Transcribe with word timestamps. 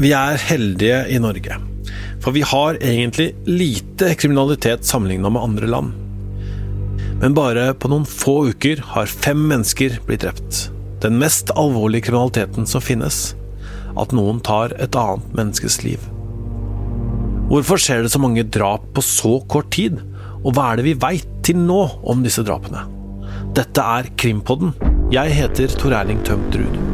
Vi 0.00 0.14
er 0.16 0.38
heldige 0.40 1.02
i 1.12 1.18
Norge. 1.20 1.58
For 2.24 2.32
vi 2.32 2.40
har 2.40 2.78
egentlig 2.80 3.34
lite 3.44 4.14
kriminalitet 4.16 4.86
sammenligna 4.88 5.28
med 5.28 5.42
andre 5.42 5.66
land. 5.68 5.90
Men 7.20 7.34
bare 7.36 7.74
på 7.76 7.90
noen 7.92 8.06
få 8.08 8.46
uker 8.48 8.80
har 8.94 9.12
fem 9.12 9.42
mennesker 9.50 9.98
blitt 10.06 10.22
drept. 10.24 10.70
Den 11.04 11.18
mest 11.20 11.52
alvorlige 11.52 12.06
kriminaliteten 12.08 12.64
som 12.68 12.80
finnes. 12.80 13.34
At 14.00 14.14
noen 14.16 14.40
tar 14.40 14.72
et 14.80 14.96
annet 14.96 15.36
menneskes 15.36 15.82
liv. 15.84 16.06
Hvorfor 17.50 17.82
skjer 17.82 18.06
det 18.06 18.12
så 18.14 18.22
mange 18.22 18.46
drap 18.48 18.86
på 18.96 19.04
så 19.04 19.34
kort 19.52 19.68
tid? 19.76 19.98
Og 20.40 20.54
hva 20.56 20.70
er 20.70 20.80
det 20.80 20.86
vi 20.88 21.00
veit 21.02 21.28
til 21.44 21.60
nå 21.60 21.82
om 22.08 22.24
disse 22.24 22.46
drapene? 22.46 22.86
Dette 23.52 23.84
er 23.98 24.08
Krimpodden. 24.16 24.72
Jeg 25.12 25.36
heter 25.42 25.76
Tor 25.76 25.98
Erling 26.00 26.24
Tømt 26.24 26.56
Ruud. 26.56 26.89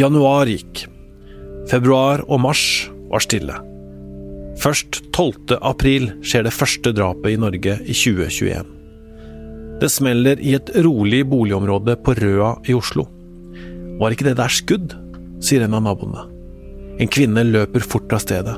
Januar 0.00 0.48
gikk. 0.48 0.86
Februar 1.68 2.22
og 2.24 2.38
mars 2.40 2.62
var 3.10 3.20
stille. 3.20 3.52
Først 4.60 5.02
12. 5.12 5.58
april 5.60 6.06
skjer 6.24 6.46
det 6.46 6.54
første 6.56 6.92
drapet 6.96 7.34
i 7.34 7.40
Norge 7.40 7.74
i 7.84 7.96
2021. 7.96 8.70
Det 9.82 9.90
smeller 9.92 10.40
i 10.40 10.54
et 10.56 10.72
rolig 10.86 11.20
boligområde 11.28 11.98
på 12.00 12.14
Røa 12.16 12.54
i 12.64 12.76
Oslo. 12.76 13.04
Var 14.00 14.16
ikke 14.16 14.30
det 14.30 14.38
der 14.40 14.56
skudd? 14.56 14.96
sier 15.44 15.66
en 15.66 15.76
av 15.76 15.84
naboene. 15.84 16.24
En 17.00 17.12
kvinne 17.12 17.44
løper 17.48 17.84
fort 17.84 18.12
av 18.16 18.24
stedet. 18.24 18.56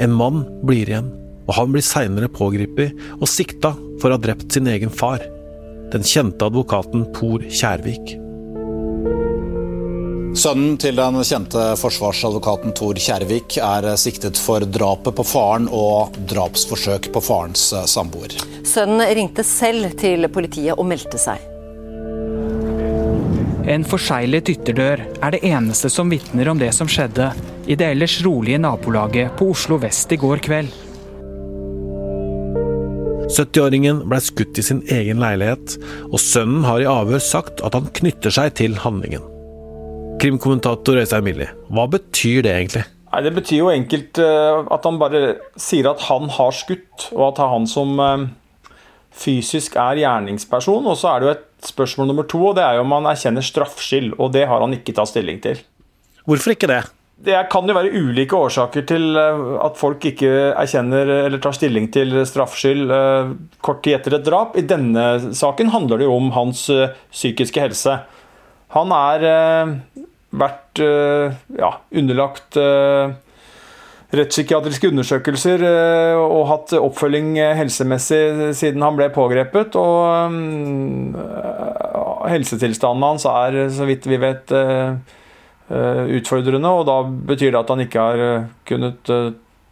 En 0.00 0.12
mann 0.12 0.44
blir 0.64 0.92
igjen, 0.92 1.08
og 1.46 1.56
han 1.56 1.72
blir 1.72 1.84
seinere 1.84 2.28
pågrepet 2.32 2.92
og 3.16 3.28
sikta 3.32 3.72
for 4.00 4.10
å 4.10 4.18
ha 4.18 4.24
drept 4.28 4.52
sin 4.52 4.68
egen 4.68 4.92
far, 4.92 5.24
den 5.92 6.04
kjente 6.04 6.48
advokaten 6.48 7.08
Por 7.16 7.44
Kjærvik. 7.48 8.16
Sønnen 10.36 10.74
til 10.76 10.98
den 10.98 11.16
kjente 11.24 11.62
forsvarsadvokaten 11.80 12.74
Tor 12.76 12.98
Kjærvik 13.00 13.56
er 13.64 13.86
siktet 13.96 14.36
for 14.36 14.60
drapet 14.68 15.16
på 15.16 15.24
faren 15.24 15.64
og 15.72 16.16
drapsforsøk 16.28 17.08
på 17.14 17.22
farens 17.24 17.70
samboer. 17.88 18.34
Sønnen 18.68 19.00
ringte 19.16 19.44
selv 19.48 19.94
til 19.96 20.28
politiet 20.28 20.76
og 20.76 20.84
meldte 20.90 21.16
seg. 21.20 21.40
En 23.66 23.86
forseglet 23.88 24.50
ytterdør 24.52 25.00
er 25.08 25.32
det 25.32 25.40
eneste 25.48 25.88
som 25.90 26.12
vitner 26.12 26.50
om 26.52 26.60
det 26.60 26.68
som 26.76 26.90
skjedde 26.90 27.30
i 27.66 27.74
det 27.74 27.88
ellers 27.94 28.18
rolige 28.26 28.60
nabolaget 28.60 29.32
på 29.38 29.48
Oslo 29.54 29.78
vest 29.82 30.12
i 30.12 30.18
går 30.20 30.44
kveld. 30.44 30.68
70-åringen 33.26 34.04
ble 34.06 34.20
skutt 34.22 34.60
i 34.60 34.66
sin 34.68 34.84
egen 34.92 35.18
leilighet, 35.18 35.78
og 36.12 36.20
sønnen 36.22 36.68
har 36.68 36.84
i 36.84 36.86
avhør 36.92 37.24
sagt 37.24 37.64
at 37.66 37.74
han 37.74 37.88
knytter 37.96 38.36
seg 38.36 38.52
til 38.60 38.76
handlingen. 38.84 39.24
Krimkommentator 40.16 40.96
Øystein 40.96 41.24
Millie, 41.26 41.48
hva 41.68 41.84
betyr 41.92 42.40
det 42.46 42.52
egentlig? 42.54 42.84
Nei, 43.12 43.20
Det 43.26 43.32
betyr 43.36 43.58
jo 43.58 43.68
enkelt 43.72 44.20
uh, 44.22 44.64
at 44.72 44.88
han 44.88 44.98
bare 45.00 45.20
sier 45.60 45.90
at 45.90 46.06
han 46.08 46.30
har 46.32 46.56
skutt, 46.56 47.10
og 47.12 47.28
at 47.28 47.38
det 47.38 47.44
er 47.44 47.52
han 47.52 47.68
som 47.68 48.00
uh, 48.00 48.24
fysisk 49.12 49.76
er 49.80 50.00
gjerningsperson. 50.00 50.88
Og 50.88 50.96
så 50.96 51.12
er 51.12 51.20
det 51.20 51.28
jo 51.28 51.34
et 51.36 51.68
spørsmål 51.68 52.10
nummer 52.10 52.28
to, 52.28 52.40
og 52.48 52.56
det 52.56 52.64
er 52.64 52.78
jo 52.78 52.86
om 52.86 52.96
han 52.96 53.10
erkjenner 53.12 53.44
straffskyld. 53.44 54.16
Og 54.16 54.32
det 54.32 54.46
har 54.48 54.64
han 54.64 54.76
ikke 54.76 54.96
tatt 54.96 55.12
stilling 55.12 55.40
til. 55.44 55.60
Hvorfor 56.24 56.56
ikke 56.56 56.72
det? 56.72 56.82
Det 57.26 57.36
kan 57.52 57.68
jo 57.68 57.76
være 57.76 57.92
ulike 57.96 58.36
årsaker 58.36 58.88
til 58.88 59.20
uh, 59.20 59.60
at 59.68 59.76
folk 59.76 60.04
ikke 60.08 60.32
erkjenner 60.56 61.12
eller 61.26 61.44
tar 61.44 61.56
stilling 61.56 61.92
til 61.92 62.22
straffskyld 62.28 62.88
kort 63.64 63.84
tid 63.84 64.00
etter 64.00 64.16
et 64.16 64.28
drap. 64.28 64.56
I 64.56 64.64
denne 64.64 65.32
saken 65.36 65.76
handler 65.76 66.00
det 66.00 66.08
jo 66.08 66.16
om 66.16 66.32
hans 66.36 66.70
psykiske 67.12 67.68
helse. 67.68 68.00
Han 68.76 68.92
er 68.92 69.24
vært 70.36 70.82
eh, 70.82 71.36
ja, 71.58 71.70
underlagt 71.96 72.58
eh, 72.60 73.14
rettspsykiatriske 74.16 74.90
undersøkelser 74.92 75.64
eh, 75.66 76.20
og 76.20 76.46
hatt 76.50 76.74
oppfølging 76.78 77.34
helsemessig 77.58 78.52
siden 78.58 78.84
han 78.84 78.98
ble 78.98 79.08
pågrepet. 79.14 79.76
Og 79.80 80.36
helsetilstanden 82.26 83.06
hans 83.06 83.26
er, 83.30 83.60
så 83.72 83.88
vidt 83.88 84.06
vi 84.10 84.20
vet, 84.20 84.54
utfordrende. 85.66 86.70
Og 86.70 86.86
da 86.88 87.00
betyr 87.32 87.52
det 87.52 87.62
at 87.62 87.74
han 87.74 87.84
ikke 87.86 88.06
har 88.08 88.48
kunnet 88.68 89.12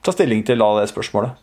ta 0.04 0.14
stilling 0.14 0.44
til 0.46 0.62
det 0.62 0.90
spørsmålet. 0.90 1.40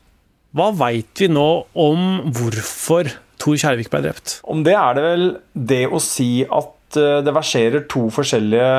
Hva 0.51 0.67
veit 0.75 1.15
vi 1.15 1.29
nå 1.31 1.49
om 1.79 1.99
hvorfor 2.35 3.07
Tor 3.41 3.55
Kjærvik 3.57 3.87
ble 3.89 4.01
drept? 4.03 4.41
Om 4.43 4.65
det 4.67 4.75
er 4.75 4.97
det 4.97 5.03
vel 5.05 5.23
det 5.55 5.85
å 5.87 5.99
si 6.03 6.43
at 6.43 6.75
det 6.97 7.33
verserer 7.35 7.85
to 7.89 8.07
forskjellige 8.13 8.71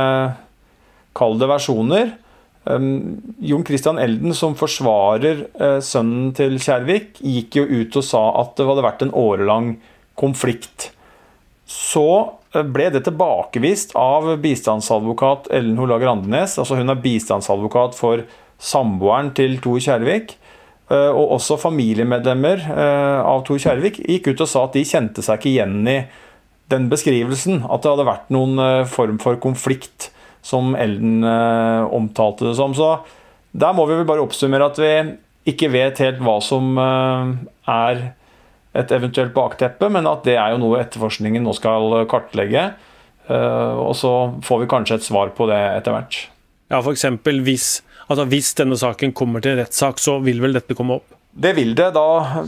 kall 1.17 1.39
det 1.41 1.49
versjoner. 1.51 2.13
Jon 3.43 3.65
Christian 3.67 3.99
Elden, 3.99 4.35
som 4.35 4.55
forsvarer 4.55 5.47
uh, 5.59 5.81
sønnen 5.83 6.31
til 6.37 6.61
Kjærvik, 6.63 7.19
gikk 7.19 7.59
jo 7.59 7.65
ut 7.67 7.99
og 7.99 8.07
sa 8.07 8.23
at 8.43 8.55
det 8.59 8.69
hadde 8.69 8.85
vært 8.87 9.03
en 9.03 9.17
årelang 9.19 9.73
konflikt. 10.19 10.93
Så 11.67 12.07
uh, 12.31 12.63
ble 12.63 12.93
det 12.95 13.03
tilbakevist 13.09 13.97
av 13.99 14.31
bistandsadvokat 14.45 15.51
Ellen 15.59 15.81
Holager 15.81 16.13
Andenes. 16.15 16.55
Altså 16.61 16.79
hun 16.79 16.95
er 16.95 17.03
bistandsadvokat 17.03 17.99
for 17.99 18.23
samboeren 18.63 19.35
til 19.35 19.59
Tor 19.63 19.83
Kjærvik. 19.83 20.39
Og 20.93 21.31
også 21.39 21.57
familiemedlemmer 21.57 22.67
av 23.25 23.47
Tor 23.47 23.57
Kjærvik 23.63 24.03
gikk 24.03 24.27
ut 24.29 24.43
og 24.45 24.49
sa 24.51 24.65
at 24.67 24.75
de 24.77 24.83
kjente 24.85 25.23
seg 25.25 25.39
ikke 25.39 25.49
igjen 25.49 25.79
i 25.89 25.95
den 26.73 26.89
beskrivelsen. 26.93 27.63
At 27.69 27.85
det 27.85 27.93
hadde 27.93 28.09
vært 28.09 28.33
noen 28.35 28.87
form 28.91 29.21
for 29.23 29.39
konflikt 29.43 30.11
som 30.43 30.75
Elden 30.75 31.25
eh, 31.25 31.95
omtalte 31.95 32.49
det 32.49 32.57
som. 32.59 32.75
Så 32.75 32.97
der 33.53 33.77
må 33.77 33.87
vi 33.87 34.01
vel 34.01 34.09
bare 34.09 34.25
oppsummere 34.25 34.69
at 34.73 34.81
vi 34.83 34.93
ikke 35.53 35.71
vet 35.73 36.03
helt 36.03 36.21
hva 36.23 36.37
som 36.45 36.75
eh, 36.79 37.33
er 37.71 38.03
et 38.79 38.93
eventuelt 38.95 39.35
bakteppe, 39.37 39.89
men 39.93 40.09
at 40.09 40.25
det 40.27 40.39
er 40.41 40.55
jo 40.55 40.63
noe 40.63 40.81
etterforskningen 40.81 41.45
nå 41.45 41.55
skal 41.57 42.03
kartlegge. 42.11 42.71
Eh, 43.31 43.75
og 43.79 43.95
så 43.99 44.13
får 44.45 44.65
vi 44.65 44.71
kanskje 44.75 44.99
et 44.99 45.07
svar 45.07 45.33
på 45.37 45.49
det 45.51 45.61
etter 45.79 45.95
hvert. 45.95 46.21
Ja, 46.73 46.81
f.eks. 46.81 47.07
Hvis, 47.47 47.69
altså 48.09 48.27
hvis 48.33 48.55
denne 48.59 48.79
saken 48.81 49.15
kommer 49.15 49.45
til 49.45 49.59
rettssak, 49.61 50.03
så 50.03 50.19
vil 50.25 50.43
vel 50.43 50.57
dette 50.57 50.77
komme 50.79 50.99
opp? 50.99 51.19
Det 51.33 51.55
vil 51.57 51.77
det. 51.77 51.93
Da, 51.95 52.43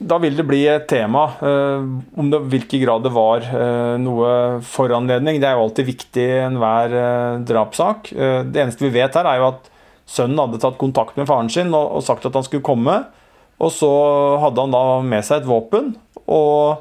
da 0.00 0.16
vil 0.16 0.36
det 0.36 0.46
bli 0.48 0.62
et 0.70 0.86
tema. 0.88 1.26
Uh, 1.44 2.00
om 2.16 2.30
det 2.32 2.40
hvilken 2.48 2.80
grad 2.82 3.04
det 3.04 3.12
var 3.12 3.44
uh, 3.44 3.96
noe 4.00 4.60
foranledning. 4.64 5.40
Det 5.40 5.48
er 5.48 5.58
jo 5.58 5.66
alltid 5.66 5.90
viktig 5.90 6.24
i 6.24 6.42
enhver 6.46 6.94
uh, 6.96 7.40
drapssak. 7.44 8.12
det 8.48 8.62
eneste 8.62 8.86
vi 8.86 8.94
vet 8.96 9.16
her, 9.16 9.28
er 9.28 9.40
jo 9.42 9.50
at 9.52 9.68
sønnen 10.10 10.40
hadde 10.40 10.60
tatt 10.62 10.80
kontakt 10.80 11.18
med 11.20 11.28
faren 11.28 11.50
sin 11.52 11.74
og, 11.76 12.00
sagt 12.02 12.24
at 12.26 12.36
han 12.36 12.46
skulle 12.46 12.64
komme. 12.64 13.02
Og 13.60 13.72
så 13.76 13.90
hadde 14.40 14.64
han 14.64 14.72
da 14.72 14.84
med 15.04 15.26
seg 15.26 15.42
et 15.42 15.50
våpen. 15.50 15.92
Og 16.32 16.80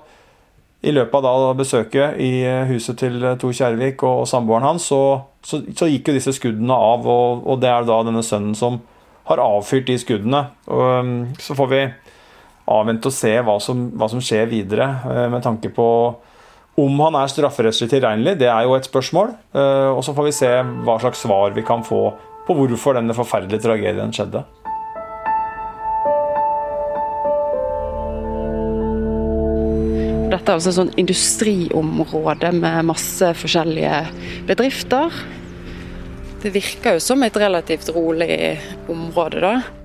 i 0.79 0.93
løpet 0.95 1.25
av 1.27 1.49
besøket 1.59 2.15
i 2.23 2.47
huset 2.69 3.01
til 3.01 3.19
Tor 3.41 3.51
Kjærvik 3.51 3.99
og, 4.07 4.23
samboeren 4.31 4.63
hans, 4.63 4.87
så, 4.87 5.25
så, 5.43 5.59
så, 5.75 5.89
gikk 5.91 6.07
jo 6.07 6.15
disse 6.15 6.31
skuddene 6.37 6.71
av, 6.71 7.03
og, 7.03 7.43
og 7.43 7.59
det 7.59 7.67
er 7.67 7.83
da 7.83 7.99
denne 8.07 8.23
sønnen 8.23 8.55
som 8.55 8.79
har 9.27 9.43
avfyrt 9.43 9.89
de 9.91 9.97
skuddene. 9.99 10.45
Og 10.71 11.35
så 11.43 11.57
får 11.59 11.69
vi 11.73 11.83
avvente 12.69 13.09
og 13.09 13.15
se 13.15 13.33
hva 13.45 13.57
som, 13.63 13.87
hva 13.97 14.09
som 14.11 14.21
skjer 14.23 14.49
videre, 14.51 14.87
uh, 15.05 15.27
med 15.33 15.43
tanke 15.45 15.71
på 15.73 15.87
om 16.79 17.01
han 17.03 17.17
er 17.19 17.31
strafferettslig 17.31 17.89
tilregnelig. 17.91 18.37
Det 18.39 18.47
er 18.47 18.63
jo 18.63 18.77
et 18.77 18.87
spørsmål. 18.87 19.33
Uh, 19.55 19.91
og 19.97 20.03
så 20.05 20.15
får 20.15 20.29
vi 20.29 20.35
se 20.37 20.51
hva 20.87 20.99
slags 21.01 21.25
svar 21.25 21.55
vi 21.57 21.65
kan 21.67 21.83
få 21.83 22.07
på 22.47 22.55
hvorfor 22.57 22.97
denne 22.97 23.13
forferdelige 23.13 23.61
tragedien 23.65 24.13
skjedde. 24.15 24.45
Dette 30.29 30.45
er 30.45 30.55
altså 30.55 30.71
et 30.71 30.77
sånn 30.77 30.95
industriområde 31.01 32.51
med 32.57 32.87
masse 32.89 33.33
forskjellige 33.37 33.99
bedrifter. 34.49 35.13
Det 36.39 36.53
virker 36.55 36.95
jo 36.95 37.03
som 37.03 37.25
et 37.25 37.37
relativt 37.37 37.89
rolig 37.93 38.57
område, 38.89 39.41
da. 39.43 39.78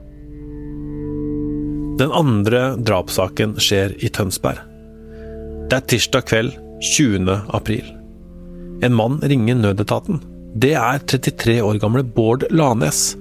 Den 1.94 2.10
andre 2.10 2.74
drapssaken 2.82 3.52
skjer 3.62 3.92
i 4.02 4.08
Tønsberg. 4.10 4.58
Det 5.70 5.76
er 5.76 5.84
tirsdag 5.92 6.24
kveld 6.26 6.56
20. 6.82 7.36
april. 7.54 7.84
En 8.82 8.96
mann 8.98 9.20
ringer 9.22 9.60
nødetaten. 9.60 10.18
Det 10.58 10.72
er 10.74 10.98
33 11.06 11.60
år 11.62 11.78
gamle 11.82 12.02
Bård 12.02 12.48
Lanes. 12.50 13.12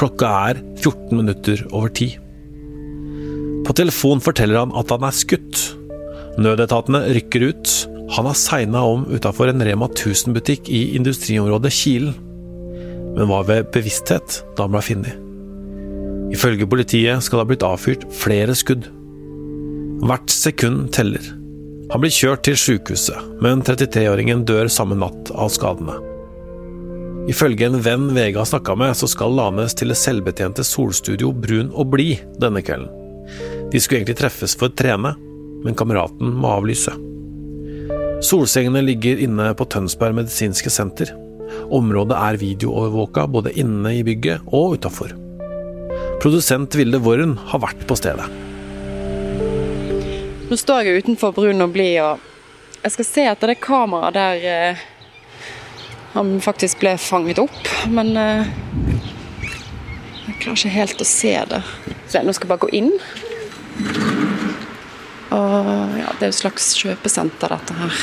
Klokka 0.00 0.30
er 0.48 0.62
14 0.80 1.12
minutter 1.12 1.60
over 1.72 1.92
ti. 1.92 2.08
På 3.68 3.76
telefon 3.76 4.24
forteller 4.24 4.62
han 4.62 4.72
at 4.80 4.96
han 4.96 5.04
er 5.04 5.20
skutt. 5.20 5.60
Nødetatene 6.40 7.04
rykker 7.18 7.50
ut. 7.50 7.76
Han 8.16 8.30
har 8.30 8.40
segna 8.40 8.86
om 8.94 9.04
utafor 9.12 9.52
en 9.52 9.60
Rema 9.60 9.90
1000-butikk 9.92 10.72
i 10.72 10.86
industriområdet 10.96 11.74
Kilen. 11.82 12.16
Men 13.12 13.28
var 13.28 13.44
ved 13.52 13.68
bevissthet 13.76 14.40
da 14.56 14.64
han 14.64 14.72
ble 14.72 14.84
funnet. 14.88 15.25
Ifølge 16.34 16.66
politiet 16.66 17.22
skal 17.22 17.38
det 17.38 17.44
ha 17.44 17.50
blitt 17.52 17.66
avfyrt 17.66 18.06
flere 18.14 18.54
skudd. 18.58 18.88
Hvert 20.06 20.32
sekund 20.32 20.90
teller. 20.94 21.22
Han 21.92 22.02
blir 22.02 22.10
kjørt 22.10 22.42
til 22.46 22.58
sykehuset, 22.58 23.38
men 23.42 23.62
33-åringen 23.62 24.42
dør 24.48 24.70
samme 24.72 24.98
natt 24.98 25.30
av 25.30 25.52
skadene. 25.54 25.94
Ifølge 27.30 27.66
en 27.66 27.80
venn 27.82 28.08
har 28.14 28.46
snakka 28.46 28.74
med, 28.78 28.94
så 28.94 29.08
skal 29.10 29.34
Lanes 29.34 29.74
til 29.74 29.90
det 29.90 29.98
selvbetjente 29.98 30.64
solstudio 30.66 31.32
Brun 31.32 31.70
og 31.74 31.90
blid 31.94 32.22
denne 32.42 32.62
kvelden. 32.62 32.90
De 33.70 33.80
skulle 33.80 34.02
egentlig 34.02 34.18
treffes 34.20 34.54
for 34.54 34.70
å 34.70 34.76
trene, 34.78 35.14
men 35.64 35.78
kameraten 35.78 36.34
må 36.38 36.54
avlyse. 36.58 36.94
Solsengene 38.26 38.82
ligger 38.82 39.22
inne 39.22 39.50
på 39.58 39.66
Tønsberg 39.70 40.14
medisinske 40.20 40.70
senter. 40.70 41.10
Området 41.74 42.18
er 42.18 42.40
videoovervåka 42.40 43.26
både 43.30 43.54
inne 43.58 43.98
i 43.98 44.04
bygget 44.06 44.46
og 44.54 44.78
utafor. 44.78 45.14
Produsent 46.22 46.74
Vilde 46.74 46.98
Worren 47.04 47.36
har 47.52 47.60
vært 47.62 47.86
på 47.88 47.96
stedet. 47.98 48.26
Nå 50.46 50.56
står 50.56 50.86
jeg 50.86 51.02
utenfor 51.02 51.34
Brun 51.36 51.64
og 51.64 51.72
blid, 51.74 51.98
og 52.00 52.82
jeg 52.84 52.94
skal 52.94 53.08
se 53.08 53.24
etter 53.26 53.50
det 53.50 53.58
kameraet 53.64 54.14
der 54.14 54.44
eh, 54.46 54.84
han 56.14 56.36
faktisk 56.40 56.80
ble 56.84 56.94
fanget 57.02 57.40
opp. 57.42 57.70
Men 57.90 58.12
eh, 58.16 58.46
jeg 60.26 60.38
klarer 60.40 60.56
ikke 60.56 60.74
helt 60.76 61.02
å 61.02 61.08
se 61.08 61.34
det. 61.50 61.62
Så 62.06 62.22
nå 62.22 62.34
skal 62.36 62.46
jeg 62.46 62.52
bare 62.54 62.64
gå 62.64 62.70
inn. 62.78 62.92
Og 65.34 65.98
ja, 65.98 66.14
det 66.16 66.28
er 66.28 66.30
et 66.30 66.38
slags 66.38 66.70
kjøpesenter, 66.78 67.52
dette 67.52 67.76
her. 67.76 68.00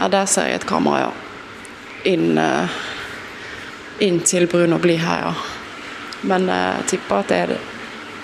Ja, 0.00 0.08
der 0.08 0.26
ser 0.32 0.48
jeg 0.48 0.62
et 0.62 0.68
kamera, 0.68 1.04
ja. 1.04 1.14
Inn, 2.08 2.38
eh, 2.40 2.82
inn 4.00 4.22
til 4.24 4.48
Brun 4.48 4.72
og 4.72 4.82
blid 4.82 5.04
her, 5.04 5.28
ja. 5.28 5.59
Men 6.22 6.48
eh, 6.48 6.76
jeg 6.80 6.88
tipper 6.94 7.22
at 7.22 7.32
det 7.32 7.40
er 7.46 7.56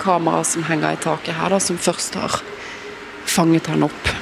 kamera 0.00 0.42
som 0.44 0.66
henger 0.68 0.96
i 0.96 1.00
taket 1.00 1.38
her, 1.38 1.52
da, 1.52 1.60
som 1.62 1.78
først 1.80 2.18
har 2.20 2.40
fanget 3.26 3.70
han 3.72 3.86
opp. 3.86 4.12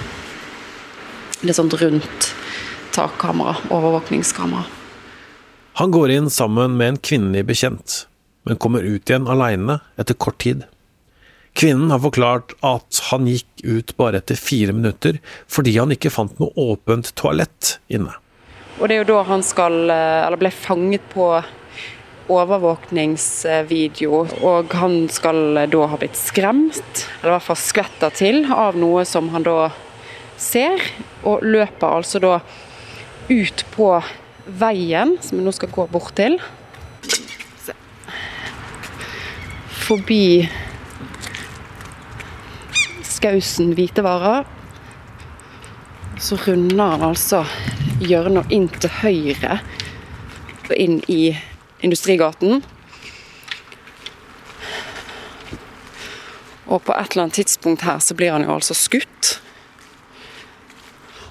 Litt 1.44 1.59
sånn 1.59 1.73
rundt 1.73 2.31
takkamera, 2.94 3.56
overvåkningskamera. 3.75 4.65
Han 5.75 5.91
går 5.91 6.12
inn 6.15 6.31
sammen 6.31 6.76
med 6.79 6.93
en 6.93 7.00
kvinnelig 7.03 7.43
bekjent, 7.49 7.97
men 8.47 8.61
kommer 8.62 8.87
ut 8.87 9.11
igjen 9.11 9.26
aleine 9.26 9.81
etter 9.99 10.15
kort 10.15 10.38
tid. 10.44 10.62
Kvinnen 11.55 11.91
har 11.91 12.03
forklart 12.03 12.55
at 12.67 13.00
han 13.11 13.26
gikk 13.31 13.62
ut 13.62 13.94
bare 13.99 14.19
etter 14.19 14.38
fire 14.38 14.75
minutter 14.75 15.21
fordi 15.50 15.76
han 15.76 15.94
ikke 15.94 16.11
fant 16.15 16.38
noe 16.43 16.50
åpent 16.59 17.12
toalett 17.19 17.76
inne. 17.87 18.15
Og 18.81 18.88
det 18.91 18.97
er 18.97 19.03
jo 19.05 19.11
da 19.12 19.21
han 19.29 19.43
skal, 19.47 19.76
eh, 19.91 20.23
eller 20.26 20.38
ble 20.38 20.50
fanget 20.50 21.03
på 21.12 21.29
overvåkningsvideo, 22.32 24.21
og 24.47 24.75
han 24.79 25.09
skal 25.12 25.67
da 25.71 25.87
ha 25.91 25.99
blitt 26.00 26.17
skremt, 26.19 27.06
eller 27.21 27.32
i 27.32 27.35
hvert 27.37 27.49
fall 27.49 27.61
skvetta 27.61 28.11
til, 28.15 28.44
av 28.50 28.79
noe 28.81 29.05
som 29.09 29.29
han 29.35 29.44
da 29.47 29.69
ser, 30.41 30.81
og 31.25 31.44
løper 31.44 32.00
altså 32.00 32.21
da 32.23 32.38
ut 33.29 33.65
på 33.75 33.88
veien, 34.44 35.17
som 35.25 35.38
vi 35.38 35.44
nå 35.44 35.53
skal 35.56 35.73
gå 35.73 35.87
bort 35.93 36.15
til. 36.19 36.38
Forbi 39.85 40.49
Skausen 43.25 43.73
hvitevarer. 43.76 44.44
Så 46.21 46.37
runder 46.44 46.94
han 46.94 47.03
altså 47.09 47.43
hjørnet 48.05 48.53
inn 48.55 48.69
til 48.69 48.93
høyre 49.00 49.59
og 50.65 50.75
inn 50.76 50.99
i 51.11 51.35
Industrigaten. 51.84 52.62
Og 56.64 56.81
på 56.82 56.94
et 56.96 57.12
eller 57.12 57.26
annet 57.26 57.40
tidspunkt 57.42 57.84
her 57.84 58.00
så 58.00 58.16
blir 58.16 58.32
han 58.32 58.46
jo 58.46 58.54
altså 58.56 58.76
skutt. 58.76 59.34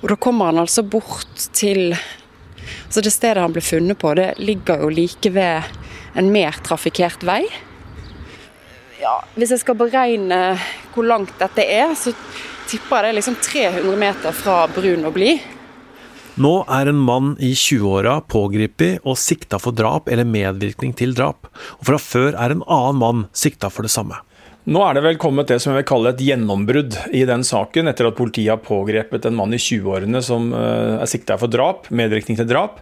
Og 0.03 0.11
da 0.11 0.17
kommer 0.19 0.51
han 0.51 0.61
altså 0.61 0.83
bort 0.83 1.49
til 1.55 1.95
Altså 2.83 3.01
det 3.03 3.11
stedet 3.11 3.41
han 3.41 3.51
ble 3.51 3.61
funnet 3.65 3.97
på, 3.99 4.11
det 4.15 4.35
ligger 4.37 4.83
jo 4.85 4.89
like 4.93 5.29
ved 5.33 5.65
en 6.15 6.29
mer 6.31 6.55
trafikkert 6.63 7.25
vei. 7.25 7.41
Ja, 9.01 9.15
hvis 9.33 9.51
jeg 9.51 9.63
skal 9.63 9.75
beregne 9.79 10.37
hvor 10.93 11.07
langt 11.09 11.33
dette 11.41 11.65
er, 11.65 11.95
så 11.97 12.13
tipper 12.69 13.01
jeg 13.01 13.03
det 13.03 13.09
er 13.09 13.17
liksom 13.17 13.39
300 13.41 13.97
meter 13.99 14.37
fra 14.37 14.59
Brun 14.71 15.09
og 15.09 15.15
blid. 15.17 15.41
Nå 16.41 16.63
er 16.65 16.89
en 16.89 16.97
mann 16.97 17.33
i 17.37 17.51
20-åra 17.53 18.15
pågrepet 18.25 19.03
og 19.05 19.19
sikta 19.21 19.59
for 19.61 19.75
drap 19.77 20.07
eller 20.09 20.25
medvirkning 20.25 20.95
til 20.97 21.13
drap, 21.13 21.45
og 21.77 21.83
fra 21.85 21.99
før 22.01 22.33
er 22.33 22.55
en 22.55 22.63
annen 22.65 22.97
mann 22.97 23.25
sikta 23.37 23.69
for 23.69 23.85
det 23.85 23.93
samme. 23.93 24.17
Nå 24.65 24.81
er 24.81 24.97
det 24.97 25.03
vel 25.05 25.19
kommet 25.21 25.51
det 25.51 25.59
som 25.61 25.73
jeg 25.73 25.83
vil 25.83 25.89
kalle 25.91 26.13
et 26.13 26.23
gjennombrudd 26.23 26.97
i 27.13 27.21
den 27.29 27.45
saken, 27.45 27.91
etter 27.91 28.09
at 28.09 28.17
politiet 28.17 28.49
har 28.49 28.63
pågrepet 28.65 29.27
en 29.29 29.37
mann 29.37 29.53
i 29.53 29.61
20-årene 29.61 30.23
som 30.25 30.49
eh, 30.57 31.03
er 31.03 31.11
sikta 31.11 31.37
for 31.37 31.53
drap, 31.53 31.91
medvirkning 31.93 32.39
til 32.39 32.49
drap, 32.49 32.81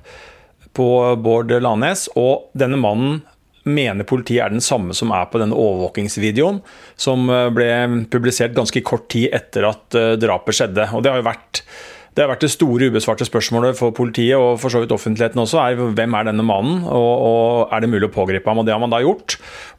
på 0.77 0.87
Bård 1.19 1.51
Lanes. 1.51 2.07
Og 2.15 2.53
denne 2.55 2.79
mannen 2.79 3.19
mener 3.67 4.07
politiet 4.07 4.45
er 4.45 4.53
den 4.53 4.63
samme 4.63 4.95
som 4.95 5.11
er 5.11 5.27
på 5.27 5.41
denne 5.41 5.57
overvåkingsvideoen, 5.59 6.61
som 6.95 7.27
eh, 7.27 7.49
ble 7.51 7.71
publisert 8.13 8.55
ganske 8.55 8.85
kort 8.85 9.09
tid 9.11 9.33
etter 9.35 9.73
at 9.73 9.97
eh, 9.99 10.13
drapet 10.21 10.61
skjedde. 10.61 10.87
Og 10.95 11.03
det 11.03 11.11
har 11.11 11.19
jo 11.19 11.33
vært 11.33 11.65
det 12.11 12.25
har 12.25 12.31
vært 12.33 12.43
det 12.43 12.51
store 12.51 12.89
ubesvarte 12.91 13.23
spørsmålet 13.23 13.77
for 13.79 13.95
politiet 13.95 14.35
og 14.35 14.57
for 14.59 14.73
så 14.73 14.81
vidt 14.83 14.91
offentligheten 14.91 15.39
også, 15.39 15.61
er 15.63 15.79
hvem 15.95 16.15
er 16.17 16.27
denne 16.27 16.43
mannen, 16.43 16.81
og, 16.83 17.11
og 17.23 17.71
er 17.71 17.83
det 17.83 17.91
mulig 17.93 18.09
å 18.09 18.15
pågripe 18.15 18.51
ham? 18.51 18.59
Og 18.59 18.67
Det 18.67 18.73
har 18.75 18.81
man 18.83 18.91
da 18.91 18.99
gjort. 18.99 19.37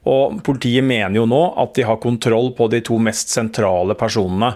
Og 0.09 0.39
Politiet 0.45 0.87
mener 0.87 1.21
jo 1.21 1.27
nå 1.29 1.43
at 1.61 1.75
de 1.77 1.85
har 1.85 2.01
kontroll 2.01 2.55
på 2.57 2.71
de 2.73 2.81
to 2.85 2.97
mest 3.05 3.35
sentrale 3.35 3.93
personene 4.01 4.55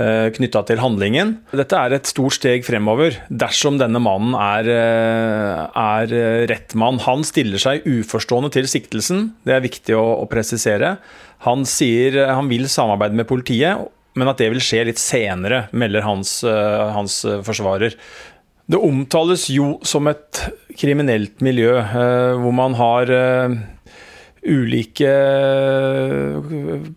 eh, 0.00 0.30
knytta 0.38 0.64
til 0.70 0.80
handlingen. 0.80 1.34
Dette 1.52 1.76
er 1.76 1.98
et 1.98 2.08
stort 2.08 2.38
steg 2.38 2.64
fremover 2.64 3.20
dersom 3.28 3.76
denne 3.76 4.00
mannen 4.00 4.32
er, 4.32 4.72
eh, 4.72 5.84
er 5.84 6.16
rett 6.48 6.72
mann. 6.80 7.02
Han 7.04 7.28
stiller 7.28 7.60
seg 7.60 7.84
uforstående 7.84 8.54
til 8.56 8.72
siktelsen, 8.72 9.34
det 9.44 9.58
er 9.58 9.68
viktig 9.68 10.00
å, 10.00 10.06
å 10.24 10.26
presisere. 10.32 10.96
Han 11.44 11.68
sier 11.68 12.22
han 12.32 12.48
vil 12.48 12.64
samarbeide 12.72 13.20
med 13.20 13.28
politiet, 13.28 13.84
men 14.18 14.30
at 14.30 14.40
det 14.40 14.50
vil 14.52 14.62
skje 14.62 14.84
litt 14.88 15.00
senere, 15.00 15.66
melder 15.70 16.04
hans, 16.06 16.40
eh, 16.46 16.84
hans 16.94 17.22
eh, 17.28 17.40
forsvarer. 17.46 17.96
Det 18.68 18.80
omtales 18.84 19.46
jo 19.52 19.76
som 19.86 20.10
et 20.10 20.42
kriminelt 20.76 21.40
miljø, 21.44 21.78
eh, 21.78 22.32
hvor 22.42 22.54
man 22.54 22.76
har 22.78 23.12
ulike 24.48 25.12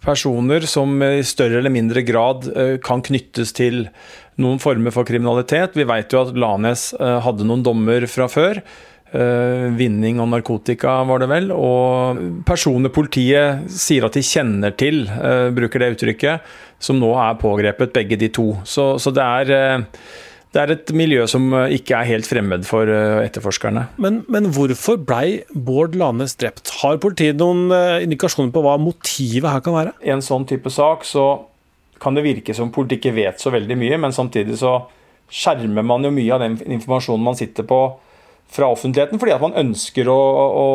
personer 0.03 0.67
som 0.69 0.93
i 1.03 1.23
større 1.25 1.57
eller 1.59 1.73
mindre 1.73 2.03
grad 2.05 2.45
kan 2.85 3.01
knyttes 3.03 3.51
til 3.57 3.87
noen 4.39 4.61
former 4.61 4.93
for 4.93 5.07
kriminalitet. 5.09 5.75
Vi 5.75 5.87
vet 5.89 6.13
jo 6.13 6.21
at 6.21 6.37
Lanes 6.37 6.91
hadde 6.99 7.47
noen 7.49 7.65
dommer 7.65 8.05
fra 8.07 8.29
før. 8.31 8.61
Vinning 9.11 10.21
og 10.23 10.29
narkotika, 10.31 11.01
var 11.03 11.19
det 11.19 11.27
vel. 11.27 11.49
Og 11.51 12.19
personer 12.47 12.93
politiet 12.93 13.65
sier 13.67 14.05
at 14.07 14.15
de 14.15 14.23
kjenner 14.23 14.71
til, 14.79 15.03
bruker 15.51 15.83
det 15.83 15.89
uttrykket, 15.97 16.53
som 16.81 16.99
nå 17.01 17.13
er 17.21 17.39
pågrepet, 17.41 17.93
begge 17.95 18.17
de 18.19 18.29
to. 18.33 18.49
Så, 18.67 18.95
så 19.01 19.13
det, 19.13 19.23
er, 19.23 19.51
eh, 19.55 20.07
det, 20.53 20.63
er, 20.63 20.73
et 20.75 20.93
miljø 20.97 21.27
som 21.29 21.45
eh, 21.57 21.75
ikke 21.77 21.97
er 21.97 22.09
helt 22.09 22.27
fremmed 22.27 22.65
for 22.67 22.89
eh, 22.89 23.21
etterforskerne. 23.27 23.87
Men, 24.01 24.21
men 24.31 24.49
hvorfor 24.55 24.99
blei 25.05 25.41
Bård 25.53 25.95
Lanes 25.99 26.35
drept? 26.41 26.73
Har 26.81 26.99
politiet 27.03 27.39
noen 27.41 27.69
indikasjoner 28.01 28.53
på 28.53 28.65
hva 28.65 28.77
motivet 28.81 29.49
her 29.51 29.63
kan 29.65 29.77
være? 29.77 29.95
I 30.05 30.15
en 30.15 30.25
sånn 30.25 30.47
type 30.49 30.73
sak 30.73 31.05
så 31.07 31.27
kan 32.01 32.17
det 32.17 32.25
virke 32.25 32.55
som 32.57 32.73
politiet 32.73 33.03
ikke 33.03 33.17
vet 33.19 33.43
så 33.43 33.53
veldig 33.53 33.77
mye, 33.77 34.01
men 34.01 34.15
samtidig 34.15 34.57
så 34.61 34.79
skjermer 35.31 35.85
man 35.85 36.03
jo 36.03 36.09
mye 36.11 36.33
av 36.33 36.41
den 36.43 36.57
informasjonen 36.79 37.23
man 37.23 37.37
sitter 37.39 37.67
på 37.67 37.83
fra 38.51 38.67
offentligheten, 38.73 39.19
fordi 39.21 39.33
at 39.35 39.43
man 39.43 39.55
ønsker 39.57 40.09
å, 40.11 40.17
å, 40.17 40.67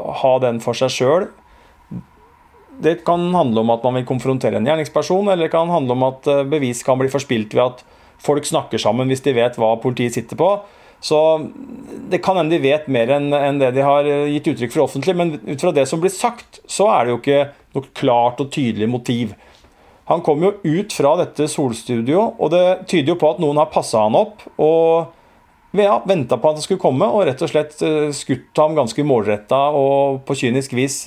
å 0.00 0.16
ha 0.22 0.34
den 0.44 0.62
for 0.64 0.78
seg 0.78 0.94
sjøl 0.94 1.28
det 2.78 3.00
kan 3.06 3.22
handle 3.34 3.64
om 3.64 3.72
at 3.74 3.84
man 3.86 3.98
vil 3.98 4.06
konfrontere 4.08 4.58
en 4.58 4.66
gjerningsperson, 4.66 5.28
eller 5.28 5.48
det 5.48 5.54
kan 5.54 5.70
handle 5.72 5.96
om 5.96 6.04
at 6.08 6.28
eh, 6.30 6.44
bevis 6.48 6.84
kan 6.86 6.98
bli 7.00 7.10
forspilt 7.10 7.56
ved 7.56 7.64
at 7.64 7.82
folk 8.22 8.46
snakker 8.46 8.80
sammen 8.82 9.10
hvis 9.10 9.24
de 9.26 9.34
vet 9.36 9.58
hva 9.58 9.74
politiet 9.82 10.14
sitter 10.14 10.38
på. 10.38 10.52
Så 11.02 11.18
det 12.10 12.18
kan 12.24 12.38
hende 12.38 12.56
de 12.56 12.62
vet 12.62 12.88
mer 12.90 13.12
enn 13.14 13.60
det 13.60 13.72
de 13.76 13.84
har 13.86 14.06
eh, 14.06 14.30
gitt 14.36 14.52
uttrykk 14.54 14.74
for 14.74 14.86
offentlig, 14.86 15.16
men 15.18 15.36
ut 15.42 15.60
fra 15.60 15.74
det 15.74 15.88
som 15.90 16.02
blir 16.02 16.14
sagt, 16.14 16.62
så 16.70 16.88
er 16.94 17.04
det 17.04 17.14
jo 17.14 17.20
ikke 17.22 17.44
noe 17.76 17.92
klart 17.98 18.42
og 18.42 18.50
tydelig 18.54 18.90
motiv. 18.90 19.34
Han 20.08 20.22
kom 20.24 20.40
jo 20.40 20.54
ut 20.62 20.94
fra 20.94 21.16
dette 21.20 21.50
solstudio, 21.50 22.22
og 22.38 22.54
det 22.54 22.64
tyder 22.88 23.12
jo 23.12 23.20
på 23.20 23.34
at 23.34 23.42
noen 23.42 23.58
har 23.60 23.72
passa 23.74 24.06
han 24.06 24.16
opp 24.16 24.46
og 24.56 25.17
ja, 25.76 25.98
venta 26.08 26.38
på 26.40 26.50
at 26.50 26.60
han 26.60 26.64
skulle 26.64 26.80
komme, 26.80 27.08
og 27.12 27.26
rett 27.28 27.42
og 27.44 27.52
slett 27.52 27.76
eh, 27.84 28.08
skutt 28.16 28.56
ham 28.62 28.76
ganske 28.78 29.04
målretta 29.04 29.68
og 29.76 30.22
på 30.28 30.38
kynisk 30.42 30.76
vis 30.78 31.02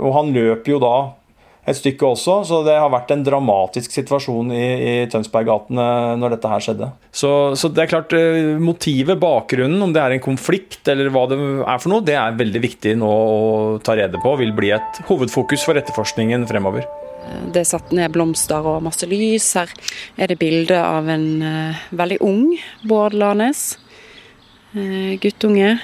og 0.00 0.14
han 0.16 0.32
løper 0.32 0.74
jo 0.74 0.78
da 0.82 0.94
et 1.68 1.78
stykke 1.78 2.06
også. 2.14 2.38
Så 2.48 2.60
det 2.66 2.74
har 2.78 2.90
vært 2.92 3.12
en 3.14 3.24
dramatisk 3.26 3.94
situasjon 3.94 4.50
i, 4.54 4.64
i 4.64 4.94
Tønsberggatene 5.12 5.86
når 6.18 6.36
dette 6.36 6.50
her 6.50 6.64
skjedde. 6.64 6.90
Så, 7.14 7.30
så, 7.58 7.70
det 7.70 7.84
er 7.84 7.92
klart, 7.92 8.16
eh, 8.16 8.56
motivet, 8.62 9.20
bakgrunnen, 9.22 9.78
om 9.84 9.94
det 9.94 10.02
er 10.02 10.16
en 10.16 10.24
konflikt 10.24 10.88
eller 10.90 11.12
hva 11.14 11.26
det 11.30 11.38
er 11.38 11.82
for 11.82 11.92
noe, 11.92 12.06
det 12.06 12.18
er 12.18 12.40
veldig 12.40 12.64
viktig 12.64 12.96
nå 13.00 13.12
å 13.12 13.78
ta 13.84 13.96
rede 13.98 14.20
på. 14.22 14.34
Vil 14.42 14.54
bli 14.56 14.74
et 14.74 15.02
hovedfokus 15.10 15.66
for 15.68 15.78
etterforskningen 15.78 16.48
fremover. 16.50 16.88
Det 17.52 17.62
er 17.62 17.68
satt 17.68 17.92
ned 17.94 18.12
blomster 18.14 18.64
og 18.66 18.82
masse 18.86 19.06
lys. 19.08 19.52
Her 19.58 19.72
er 20.16 20.32
det 20.32 20.38
bilde 20.40 20.78
av 20.78 21.08
en 21.12 21.26
uh, 21.42 21.82
veldig 21.94 22.18
ung 22.24 22.46
Bård 22.88 23.16
Lanes. 23.18 23.76
Uh, 24.74 25.18
guttunge. 25.22 25.76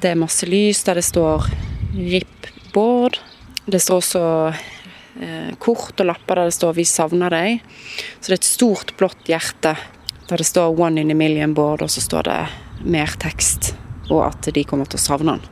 Det 0.00 0.12
er 0.12 0.20
masse 0.20 0.46
lys 0.48 0.82
der 0.84 1.00
det 1.00 1.06
står 1.06 1.46
'RIP 1.94 2.48
Bård'. 2.74 3.20
Det 3.64 3.80
står 3.80 4.00
også 4.02 4.22
eh, 5.20 5.54
kort 5.58 6.00
og 6.00 6.06
lapper 6.06 6.36
der 6.36 6.50
det 6.50 6.56
står 6.58 6.74
'Vi 6.74 6.84
savner 6.84 7.30
deg'. 7.30 7.60
Så 8.20 8.28
det 8.28 8.34
er 8.34 8.42
et 8.42 8.50
stort, 8.50 8.96
blått 8.98 9.24
hjerte 9.30 9.76
der 10.28 10.36
det 10.36 10.46
står 10.46 10.76
'One 10.76 11.00
in 11.00 11.10
a 11.10 11.14
million 11.14 11.54
Bård', 11.54 11.82
og 11.82 11.90
så 11.90 12.00
står 12.00 12.22
det 12.22 12.48
mer 12.84 13.06
tekst, 13.06 13.74
og 14.10 14.26
at 14.26 14.52
de 14.54 14.64
kommer 14.64 14.84
til 14.84 14.98
å 14.98 15.06
savne 15.06 15.38
han. 15.38 15.42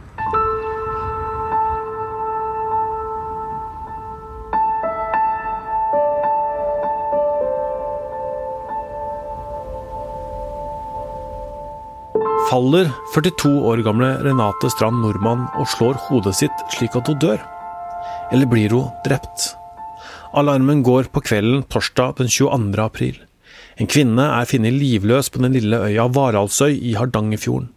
Faller 12.52 12.90
42 13.14 13.48
år 13.64 13.80
gamle 13.80 14.10
Renate 14.20 14.68
Strand 14.68 14.98
Nordmann 15.00 15.46
og 15.56 15.70
slår 15.72 15.96
hodet 16.10 16.34
sitt 16.36 16.64
slik 16.74 16.92
at 16.98 17.08
hun 17.08 17.16
dør? 17.22 17.40
eller 18.32 18.48
blir 18.48 18.72
hun 18.76 18.90
drept? 19.06 19.52
Alarmen 20.36 20.82
går 20.84 21.08
på 21.12 21.22
kvelden 21.24 21.62
torsdag 21.72 22.16
den 22.20 22.28
22. 22.28 22.76
april. 22.84 23.16
En 23.80 23.88
kvinne 23.88 24.24
er 24.36 24.48
funnet 24.48 24.76
livløs 24.76 25.30
på 25.32 25.40
den 25.40 25.56
lille 25.56 25.78
øya 25.80 26.08
Varaldsøy 26.12 26.76
i 26.76 26.92
Hardangerfjorden. 26.96 27.70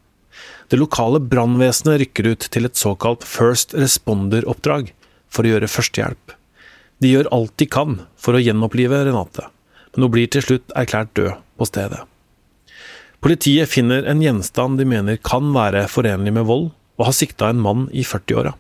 Det 0.72 0.80
lokale 0.80 1.22
brannvesenet 1.24 2.02
rykker 2.02 2.32
ut 2.34 2.48
til 2.52 2.68
et 2.68 2.80
såkalt 2.80 3.24
First 3.24 3.76
Responder-oppdrag 3.80 4.92
for 5.32 5.48
å 5.48 5.54
gjøre 5.54 5.72
førstehjelp. 5.72 6.36
De 7.04 7.14
gjør 7.14 7.32
alt 7.36 7.56
de 7.60 7.70
kan 7.78 8.02
for 8.20 8.36
å 8.36 8.44
gjenopplive 8.44 9.06
Renate, 9.08 9.48
men 9.94 10.08
hun 10.08 10.14
blir 10.16 10.28
til 10.32 10.44
slutt 10.44 10.76
erklært 10.76 11.16
død 11.20 11.40
på 11.60 11.70
stedet. 11.72 12.04
Politiet 13.26 13.72
finner 13.72 14.06
en 14.06 14.22
gjenstand 14.22 14.78
de 14.78 14.86
mener 14.86 15.18
kan 15.18 15.50
være 15.56 15.88
forenlig 15.90 16.36
med 16.36 16.46
vold, 16.46 16.70
og 16.96 17.10
har 17.10 17.18
sikta 17.18 17.50
en 17.50 17.64
mann 17.64 17.88
i 17.92 18.06
40-åra 18.06 18.54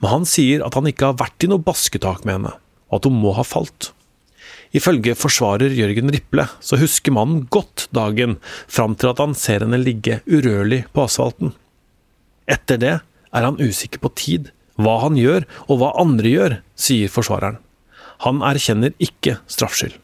men 0.00 0.10
han 0.10 0.28
sier 0.28 0.62
at 0.66 0.76
han 0.78 0.88
ikke 0.90 1.10
har 1.10 1.18
vært 1.20 1.44
i 1.44 1.50
noe 1.50 1.62
basketak 1.62 2.24
med 2.26 2.38
henne, 2.38 2.54
og 2.90 2.98
at 2.98 3.08
hun 3.08 3.18
må 3.22 3.34
ha 3.36 3.44
falt. 3.46 3.92
Ifølge 4.72 5.14
forsvarer 5.18 5.74
Jørgen 5.76 6.10
Riple 6.12 6.46
så 6.64 6.78
husker 6.80 7.14
mannen 7.14 7.44
godt 7.52 7.86
dagen 7.94 8.38
fram 8.72 8.96
til 8.96 9.12
at 9.12 9.20
han 9.20 9.36
ser 9.38 9.64
henne 9.64 9.80
ligge 9.80 10.20
urørlig 10.26 10.82
på 10.96 11.04
asfalten. 11.04 11.52
Etter 12.50 12.80
det 12.80 12.94
er 12.98 13.46
han 13.46 13.60
usikker 13.60 14.00
på 14.02 14.12
tid, 14.18 14.50
hva 14.80 14.98
han 15.04 15.18
gjør 15.20 15.44
og 15.68 15.76
hva 15.80 15.92
andre 16.00 16.32
gjør, 16.32 16.56
sier 16.74 17.12
forsvareren. 17.12 17.60
Han 18.24 18.40
erkjenner 18.46 18.96
ikke 19.02 19.38
straffskyld. 19.50 19.94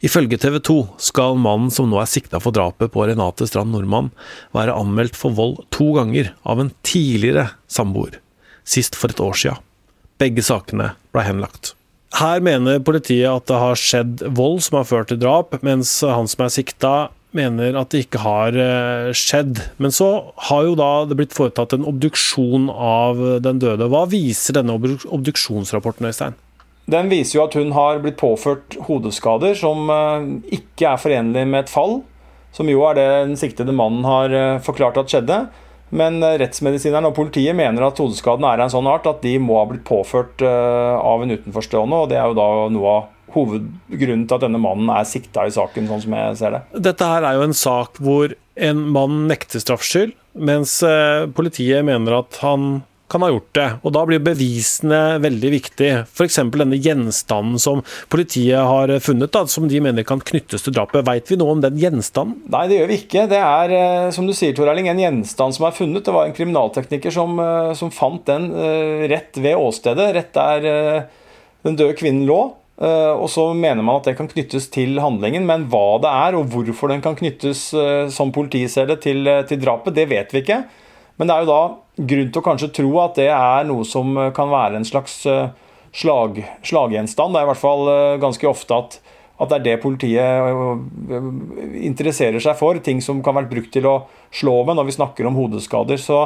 Ifølge 0.00 0.38
TV 0.40 0.56
2 0.64 0.78
skal 1.10 1.36
mannen 1.36 1.68
som 1.74 1.90
nå 1.90 1.98
er 2.00 2.08
sikta 2.08 2.40
for 2.40 2.56
drapet 2.56 2.92
på 2.94 3.04
Renate 3.04 3.44
Strand 3.48 3.74
Nordmann, 3.74 4.08
være 4.56 4.72
anmeldt 4.72 5.18
for 5.18 5.36
vold 5.36 5.58
to 5.74 5.90
ganger 5.98 6.32
av 6.48 6.62
en 6.62 6.72
tidligere 6.86 7.50
samboer 7.68 8.16
sist 8.64 8.96
for 8.96 9.12
et 9.12 9.20
år 9.20 9.36
sia. 9.36 9.54
Begge 10.20 10.44
sakene 10.44 10.94
ble 11.12 11.24
henlagt. 11.26 11.74
Her 12.16 12.42
mener 12.42 12.80
politiet 12.82 13.28
at 13.28 13.46
det 13.48 13.60
har 13.60 13.78
skjedd 13.78 14.24
vold 14.36 14.60
som 14.66 14.80
har 14.80 14.88
ført 14.88 15.12
til 15.12 15.20
drap, 15.20 15.54
mens 15.66 15.92
han 16.02 16.28
som 16.30 16.46
er 16.46 16.54
sikta 16.54 16.94
mener 17.36 17.76
at 17.78 17.92
det 17.92 18.06
ikke 18.06 18.22
har 18.24 18.56
eh, 18.58 19.10
skjedd. 19.14 19.60
Men 19.78 19.94
så 19.94 20.08
har 20.48 20.64
jo 20.66 20.76
da 20.78 20.90
det 21.06 21.18
blitt 21.20 21.36
foretatt 21.36 21.76
en 21.76 21.86
obduksjon 21.86 22.66
av 22.72 23.20
den 23.44 23.60
døde. 23.62 23.86
Hva 23.92 24.06
viser 24.10 24.58
denne 24.58 24.74
obduksjonsrapporten, 24.74 26.08
Øystein? 26.10 26.38
Den 26.90 27.10
viser 27.10 27.38
jo 27.38 27.46
at 27.46 27.56
hun 27.58 27.72
har 27.76 28.00
blitt 28.02 28.18
påført 28.20 28.76
hodeskader 28.88 29.56
som 29.58 29.90
eh, 29.92 30.30
ikke 30.60 30.92
er 30.92 31.00
forenlig 31.00 31.46
med 31.46 31.64
et 31.64 31.72
fall. 31.72 32.00
Som 32.56 32.70
jo 32.70 32.82
er 32.88 32.96
det 32.98 33.08
den 33.28 33.36
siktede 33.38 33.74
mannen 33.76 34.06
har 34.08 34.34
eh, 34.34 34.62
forklart 34.64 34.98
at 34.98 35.12
skjedde. 35.12 35.44
Men 35.94 36.18
eh, 36.24 36.38
rettsmedisineren 36.42 37.10
og 37.10 37.14
politiet 37.18 37.56
mener 37.58 37.86
at 37.86 38.02
hodeskaden 38.02 38.46
er 38.46 38.58
av 38.58 38.66
en 38.66 38.74
sånn 38.74 38.90
art 38.90 39.06
at 39.10 39.22
de 39.22 39.36
må 39.42 39.60
ha 39.60 39.68
blitt 39.70 39.86
påført 39.86 40.42
av 40.42 41.22
en 41.22 41.34
utenforstående, 41.36 42.02
og 42.02 42.10
det 42.10 42.18
er 42.18 42.30
jo 42.30 42.38
da 42.38 42.50
noe 42.74 42.92
av 42.96 43.08
hovedgrunnen 43.30 44.26
til 44.26 44.40
at 44.40 44.42
denne 44.42 44.58
mannen 44.58 44.90
er 44.90 45.06
sikta 45.06 45.44
i 45.46 45.54
saken, 45.54 45.86
sånn 45.86 46.02
som 46.02 46.16
jeg 46.18 46.38
ser 46.40 46.56
det. 46.56 46.62
Dette 46.90 47.06
her 47.06 47.26
er 47.26 47.38
jo 47.38 47.46
en 47.46 47.54
sak 47.54 48.00
hvor 48.02 48.34
en 48.58 48.80
mann 48.90 49.28
nekter 49.30 49.62
straffskyld, 49.62 50.16
mens 50.34 50.80
politiet 51.36 51.86
mener 51.86 52.18
at 52.18 52.40
han 52.42 52.80
kan 53.10 53.24
ha 53.24 53.30
gjort 53.32 53.50
det. 53.56 53.66
Og 53.84 53.94
da 53.94 54.02
blir 54.08 54.22
bevisene 54.22 55.00
veldig 55.22 55.50
viktig. 55.56 55.90
F.eks. 56.06 56.38
denne 56.54 56.78
gjenstanden 56.78 57.60
som 57.62 57.82
politiet 58.12 58.60
har 58.66 58.92
funnet, 59.02 59.32
da, 59.34 59.44
som 59.50 59.68
de 59.70 59.80
mener 59.82 60.06
kan 60.06 60.22
knyttes 60.22 60.64
til 60.66 60.76
drapet. 60.76 61.04
Veit 61.08 61.30
vi 61.30 61.38
noe 61.40 61.56
om 61.56 61.64
den 61.64 61.78
gjenstanden? 61.80 62.38
Nei, 62.52 62.66
det 62.70 62.80
gjør 62.80 62.92
vi 62.92 63.00
ikke. 63.02 63.26
Det 63.30 63.40
er, 63.40 63.74
eh, 63.76 64.10
som 64.14 64.28
du 64.28 64.34
sier, 64.36 64.54
Tor 64.56 64.70
Erling, 64.70 64.90
en 64.92 65.02
gjenstand 65.02 65.56
som 65.56 65.66
er 65.68 65.76
funnet. 65.76 66.04
Det 66.06 66.14
var 66.14 66.28
en 66.28 66.36
kriminaltekniker 66.36 67.14
som, 67.14 67.38
eh, 67.42 67.72
som 67.78 67.92
fant 67.94 68.24
den 68.30 68.50
eh, 68.54 69.08
rett 69.10 69.36
ved 69.36 69.58
åstedet, 69.58 70.10
rett 70.16 70.32
der 70.36 71.08
den 71.66 71.76
døde 71.76 71.96
kvinnen 71.98 72.26
lå. 72.28 72.40
Og 72.80 73.26
så 73.28 73.42
mener 73.52 73.84
man 73.84 73.98
at 73.98 74.06
det 74.08 74.14
kan 74.16 74.28
knyttes 74.30 74.70
til 74.72 74.96
handlingen, 75.04 75.44
men 75.44 75.66
hva 75.68 75.98
det 76.00 76.08
er 76.08 76.36
og 76.38 76.46
hvorfor 76.48 76.88
den 76.88 77.02
kan 77.04 77.12
knyttes, 77.18 77.66
som 78.14 78.32
politiet 78.32 78.72
til, 79.04 79.28
til 79.50 79.60
drapet, 79.60 79.92
det 79.98 80.06
vet 80.08 80.32
vi 80.32 80.40
ikke. 80.40 80.62
Men 81.20 81.28
det 81.28 81.36
er 81.36 81.44
jo 81.44 81.52
da 81.52 81.62
grunn 82.10 82.30
til 82.32 82.40
å 82.40 82.46
kanskje 82.46 82.70
tro 82.80 82.90
at 83.02 83.18
det 83.20 83.28
er 83.28 83.66
noe 83.68 83.84
som 83.84 84.14
eh, 84.16 84.30
kan 84.36 84.48
være 84.48 84.78
en 84.80 84.86
slags 84.88 85.18
eh, 85.28 85.50
slag, 85.92 86.40
slaggjenstand. 86.64 87.34
Det 87.34 87.42
er 87.42 87.44
i 87.44 87.50
hvert 87.50 87.60
fall 87.60 87.90
eh, 87.92 88.20
ganske 88.22 88.48
ofte 88.48 88.78
at, 88.78 88.96
at, 89.36 89.50
det 89.50 89.58
er 89.58 89.66
det 89.66 89.82
politiet 89.82 91.76
interesserer 91.90 92.40
seg 92.40 92.56
for. 92.56 92.80
Ting 92.80 93.04
som 93.04 93.20
kan 93.26 93.36
være 93.36 93.50
brukt 93.52 93.68
til 93.76 93.88
å 93.90 93.98
slå 94.32 94.62
med 94.64 94.80
når 94.80 94.88
vi 94.88 94.96
snakker 94.96 95.28
om 95.28 95.36
hodeskader. 95.36 96.00
Så 96.00 96.22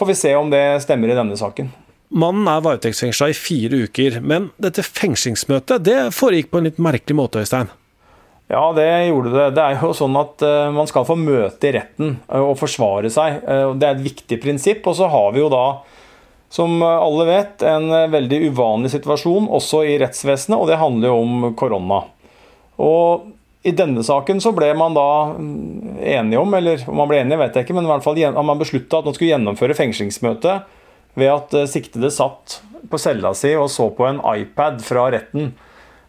får 0.00 0.08
vi 0.08 0.18
se 0.22 0.32
om 0.38 0.48
det 0.52 0.64
stemmer 0.86 1.12
i 1.12 1.18
denne 1.20 1.36
saken. 1.36 1.68
Mannen 2.10 2.48
er 2.50 2.64
varetektsfengsla 2.64 3.28
i 3.30 3.36
fire 3.36 3.84
uker, 3.84 4.16
men 4.24 4.48
dette 4.58 4.82
fengslingsmøtet 4.82 5.84
det 5.86 5.98
foregikk 6.16 6.48
på 6.50 6.58
en 6.58 6.66
litt 6.66 6.80
merkelig 6.82 7.20
måte, 7.20 7.44
Øystein? 7.44 7.68
Ja, 8.50 8.72
det 8.74 9.06
gjorde 9.06 9.30
det. 9.30 9.50
Det 9.54 9.62
er 9.62 9.78
jo 9.78 9.92
sånn 9.94 10.16
at 10.18 10.42
uh, 10.42 10.72
man 10.74 10.88
skal 10.90 11.06
få 11.06 11.14
møte 11.14 11.68
i 11.68 11.74
retten 11.76 12.16
uh, 12.26 12.48
og 12.48 12.56
forsvare 12.58 13.10
seg. 13.12 13.44
Uh, 13.46 13.76
det 13.78 13.86
er 13.86 13.94
et 13.94 14.08
viktig 14.08 14.40
prinsipp. 14.42 14.88
Og 14.90 14.96
så 14.98 15.06
har 15.12 15.28
vi 15.36 15.44
jo 15.44 15.50
da, 15.52 15.64
som 16.50 16.82
alle 16.82 17.28
vet, 17.28 17.62
en 17.62 17.86
veldig 18.10 18.40
uvanlig 18.50 18.90
situasjon 18.96 19.46
også 19.54 19.84
i 19.86 19.94
rettsvesenet, 20.02 20.58
og 20.58 20.66
det 20.66 20.80
handler 20.80 21.12
jo 21.12 21.20
om 21.22 21.46
korona. 21.54 22.00
Og 22.82 23.30
i 23.62 23.70
denne 23.76 24.02
saken 24.02 24.42
så 24.42 24.50
ble 24.56 24.72
man 24.74 24.98
da 24.98 25.06
mm, 25.36 26.00
enige 26.02 26.42
om, 26.42 26.58
eller 26.58 26.82
om 26.90 26.98
man 26.98 27.10
ble 27.12 27.22
enige, 27.22 27.38
vet 27.44 27.54
jeg 27.54 27.68
ikke, 27.68 27.78
men 27.78 27.86
i 27.86 27.92
hvert 27.92 28.02
fall 28.02 28.18
man 28.34 28.58
beslutta 28.58 28.98
at 28.98 29.06
man 29.06 29.14
skulle 29.14 29.30
gjennomføre 29.30 29.78
fengslingsmøte 29.78 30.58
ved 31.20 31.30
at 31.36 31.54
siktede 31.70 32.10
satt 32.14 32.62
på 32.90 32.98
cella 32.98 33.30
si 33.36 33.52
og 33.54 33.68
så 33.70 33.86
på 33.94 34.08
en 34.08 34.22
iPad 34.32 34.82
fra 34.82 35.06
retten. 35.14 35.52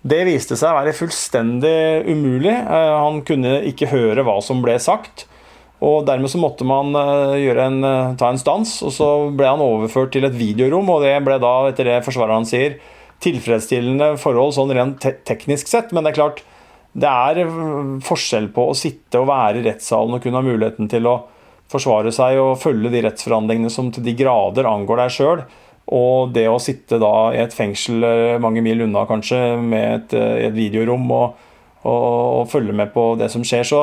Det 0.01 0.24
viste 0.25 0.58
seg 0.58 0.72
å 0.72 0.79
være 0.79 0.96
fullstendig 0.98 2.08
umulig. 2.10 2.53
Eh, 2.53 2.93
han 2.98 3.22
kunne 3.25 3.60
ikke 3.70 3.91
høre 3.91 4.25
hva 4.25 4.39
som 4.41 4.63
ble 4.63 4.79
sagt. 4.81 5.27
Og 5.81 6.05
Dermed 6.05 6.29
så 6.29 6.41
måtte 6.41 6.65
man 6.65 6.89
eh, 6.98 7.46
en, 7.53 7.84
eh, 7.86 8.15
ta 8.17 8.31
en 8.31 8.41
stans, 8.41 8.79
og 8.86 8.96
så 8.96 9.10
ble 9.38 9.50
han 9.50 9.62
overført 9.62 10.13
til 10.15 10.25
et 10.25 10.38
videorom. 10.38 10.89
og 10.89 11.05
Det 11.05 11.13
ble 11.25 11.38
da, 11.41 11.53
etter 11.70 11.89
det 11.89 12.00
forsvareren 12.08 12.50
sier, 12.50 12.79
tilfredsstillende 13.22 14.15
forhold 14.17 14.55
sånn 14.58 14.74
rent 14.74 14.98
te 15.03 15.13
teknisk 15.29 15.70
sett. 15.70 15.93
Men 15.93 16.03
det 16.03 16.15
er 16.15 16.17
klart, 16.17 16.41
det 16.98 17.12
er 17.12 17.46
forskjell 18.01 18.50
på 18.55 18.72
å 18.72 18.77
sitte 18.77 19.22
og 19.22 19.29
være 19.29 19.62
i 19.62 19.67
rettssalen 19.70 20.17
og 20.17 20.25
kunne 20.25 20.41
ha 20.41 20.48
muligheten 20.50 20.89
til 20.89 21.05
å 21.08 21.20
forsvare 21.72 22.12
seg 22.12 22.41
og 22.41 22.58
følge 22.60 22.89
de 22.91 23.05
rettsforhandlingene 23.05 23.72
som 23.72 23.93
til 23.93 24.03
de 24.03 24.17
grader 24.17 24.67
angår 24.67 25.05
deg 25.05 25.13
sjøl. 25.13 25.46
Og 25.91 26.31
det 26.31 26.45
å 26.48 26.60
sitte 26.63 27.00
da 27.01 27.31
i 27.36 27.41
et 27.43 27.55
fengsel 27.55 28.05
eh, 28.07 28.38
mange 28.41 28.63
mil 28.63 28.86
unna, 28.86 29.03
kanskje, 29.10 29.39
med 29.60 29.88
et, 29.98 30.13
eh, 30.15 30.45
et 30.48 30.55
videorom 30.55 31.03
og, 31.12 31.41
og, 31.83 32.05
og, 32.05 32.45
følge 32.51 32.75
med 32.75 32.93
på 32.95 33.12
det 33.19 33.27
som 33.33 33.43
skjer, 33.43 33.67
så 33.67 33.81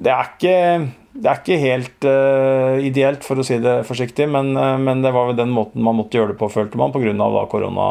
det 0.00 0.12
er 0.12 0.28
ikke, 0.28 0.56
det 1.16 1.30
er 1.30 1.40
ikke 1.40 1.60
helt 1.60 2.06
uh, 2.06 2.76
ideelt, 2.84 3.24
for 3.26 3.40
å 3.40 3.44
si 3.44 3.58
det 3.60 3.80
forsiktig, 3.88 4.28
men, 4.30 4.52
uh, 4.56 4.78
men 4.80 5.02
det 5.04 5.10
var 5.12 5.28
vel 5.28 5.38
den 5.40 5.52
måten 5.52 5.82
man 5.84 5.98
måtte 5.98 6.16
gjøre 6.16 6.32
det 6.32 6.38
på, 6.40 6.48
følte 6.52 6.78
man, 6.80 6.94
pga. 6.94 7.42
korona 7.50 7.88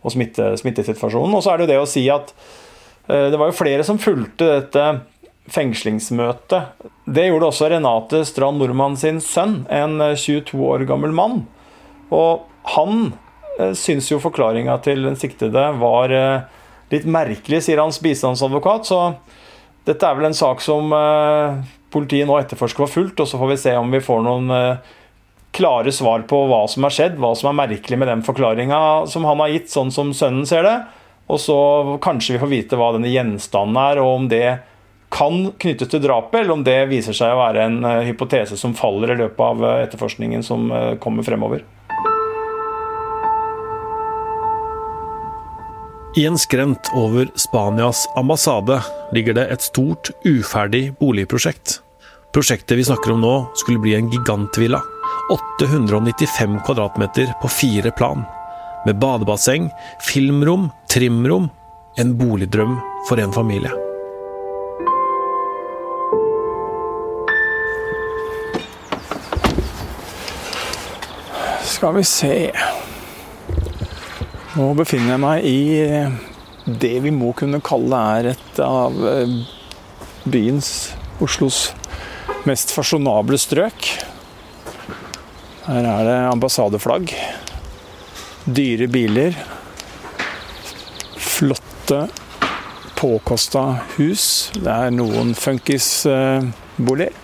og 0.00 0.14
smitte, 0.14 0.54
smittesituasjonen. 0.56 1.34
Og 1.36 1.42
så 1.44 1.52
er 1.52 1.58
det 1.58 1.66
jo 1.66 1.72
det 1.72 1.80
å 1.82 1.88
si 1.90 2.04
at 2.12 2.32
uh, 3.10 3.28
det 3.32 3.40
var 3.40 3.50
jo 3.50 3.58
flere 3.58 3.84
som 3.84 4.00
fulgte 4.00 4.48
dette 4.48 4.86
fengslingsmøtet. 5.50 6.86
Det 7.10 7.26
gjorde 7.26 7.50
også 7.50 7.72
Renate 7.72 8.22
Strand 8.28 8.62
Nordmann 8.62 8.96
sin 9.00 9.20
sønn, 9.24 9.64
en 9.68 9.98
22 9.98 10.54
år 10.64 10.86
gammel 10.88 11.12
mann. 11.16 11.42
Og 12.14 12.46
han 12.62 13.12
eh, 13.58 13.72
syns 13.72 14.10
jo 14.10 14.20
forklaringa 14.22 14.78
til 14.84 15.04
den 15.06 15.18
siktede 15.18 15.70
var 15.80 16.12
eh, 16.14 16.46
litt 16.92 17.06
merkelig, 17.08 17.62
sier 17.64 17.82
hans 17.82 18.00
bistandsadvokat. 18.02 18.88
Så 18.88 19.02
dette 19.88 20.06
er 20.06 20.18
vel 20.18 20.30
en 20.30 20.36
sak 20.36 20.62
som 20.64 20.92
eh, 20.94 21.60
politiet 21.92 22.28
nå 22.28 22.38
etterforsker 22.40 22.84
for 22.84 23.00
fullt, 23.00 23.20
og 23.20 23.28
så 23.28 23.40
får 23.40 23.54
vi 23.54 23.60
se 23.64 23.76
om 23.78 23.90
vi 23.90 24.02
får 24.04 24.24
noen 24.26 24.54
klare 25.50 25.90
svar 25.90 26.22
på 26.30 26.44
hva 26.46 26.62
som 26.70 26.84
har 26.86 26.94
skjedd, 26.94 27.16
hva 27.18 27.32
som 27.34 27.48
er 27.50 27.58
merkelig 27.64 27.96
med 27.98 28.06
den 28.06 28.20
forklaringa 28.22 29.08
som 29.10 29.26
han 29.26 29.42
har 29.42 29.50
gitt, 29.50 29.72
sånn 29.72 29.90
som 29.90 30.12
sønnen 30.14 30.46
ser 30.46 30.62
det. 30.62 30.76
Og 31.30 31.40
så 31.42 31.56
kanskje 32.02 32.36
vi 32.36 32.42
får 32.42 32.52
vite 32.52 32.78
hva 32.78 32.92
denne 32.94 33.10
gjenstanden 33.10 33.78
er, 33.82 33.98
og 34.02 34.12
om 34.20 34.28
det 34.30 34.60
kan 35.10 35.48
knyttes 35.58 35.90
til 35.90 36.04
drapet, 36.04 36.44
eller 36.44 36.54
om 36.54 36.62
det 36.62 36.78
viser 36.92 37.16
seg 37.18 37.34
å 37.34 37.40
være 37.40 37.66
en 37.66 37.82
hypotese 38.06 38.54
som 38.58 38.76
faller 38.78 39.16
i 39.16 39.18
løpet 39.24 39.42
av 39.42 39.66
etterforskningen 39.88 40.46
som 40.46 40.70
kommer 41.02 41.26
fremover. 41.26 41.66
I 46.16 46.26
en 46.26 46.38
skrent 46.38 46.90
over 46.94 47.28
Spanias 47.34 48.08
ambassade 48.16 48.82
ligger 49.12 49.34
det 49.34 49.44
et 49.52 49.62
stort, 49.62 50.10
uferdig 50.26 50.96
boligprosjekt. 50.98 51.76
Prosjektet 52.34 52.78
vi 52.78 52.84
snakker 52.84 53.12
om 53.14 53.22
nå, 53.22 53.34
skulle 53.54 53.78
bli 53.78 53.94
en 53.94 54.10
gigantvilla. 54.10 54.80
895 55.30 56.58
kvadratmeter 56.66 57.30
på 57.42 57.48
fire 57.48 57.94
plan. 57.94 58.24
Med 58.86 58.98
badebasseng, 58.98 59.70
filmrom, 60.02 60.70
trimrom. 60.90 61.46
En 61.98 62.16
boligdrøm 62.18 62.74
for 63.08 63.22
en 63.22 63.32
familie. 63.32 63.70
Skal 71.62 71.94
vi 71.94 72.04
se 72.04 72.34
nå 74.58 74.72
befinner 74.78 75.14
jeg 75.14 75.22
meg 75.22 75.44
i 75.46 75.58
eh, 75.84 76.14
det 76.66 76.96
vi 77.04 77.12
må 77.14 77.30
kunne 77.38 77.60
kalle 77.64 78.00
er 78.16 78.30
et 78.32 78.60
av 78.64 78.96
eh, 79.06 79.36
byens, 80.26 80.70
Oslos, 81.22 81.68
mest 82.48 82.72
fasjonable 82.74 83.38
strøk. 83.38 83.90
Her 85.66 85.86
er 85.86 86.08
det 86.08 86.16
ambassadeflagg, 86.32 87.12
dyre 88.48 88.88
biler, 88.90 89.36
flotte, 91.20 92.06
påkosta 92.98 93.64
hus. 93.98 94.50
Det 94.56 94.72
er 94.72 94.90
noen 94.96 95.34
funkisboliger. 95.38 97.14